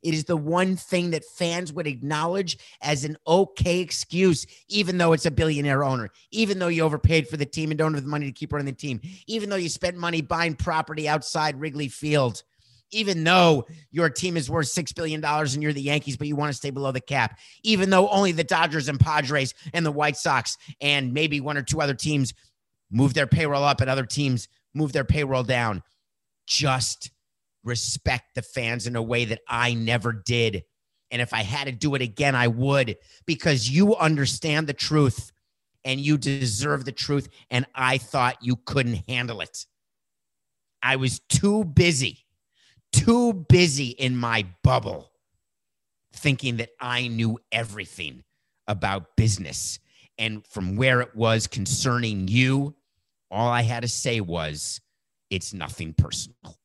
[0.01, 5.13] It is the one thing that fans would acknowledge as an okay excuse, even though
[5.13, 8.09] it's a billionaire owner, even though you overpaid for the team and don't have the
[8.09, 11.89] money to keep running the team, even though you spent money buying property outside Wrigley
[11.89, 12.43] Field,
[12.91, 16.51] even though your team is worth $6 billion and you're the Yankees, but you want
[16.51, 20.17] to stay below the cap, even though only the Dodgers and Padres and the White
[20.17, 22.33] Sox and maybe one or two other teams
[22.89, 25.83] move their payroll up and other teams move their payroll down
[26.49, 27.11] just
[27.63, 30.63] respect the fans in a way that I never did.
[31.11, 35.31] And if I had to do it again, I would because you understand the truth
[35.85, 37.29] and you deserve the truth.
[37.49, 39.65] And I thought you couldn't handle it.
[40.81, 42.25] I was too busy,
[42.91, 45.11] too busy in my bubble
[46.13, 48.23] thinking that I knew everything
[48.67, 49.79] about business.
[50.17, 52.75] And from where it was concerning you,
[53.31, 54.81] all I had to say was,
[55.29, 56.58] it's nothing personal.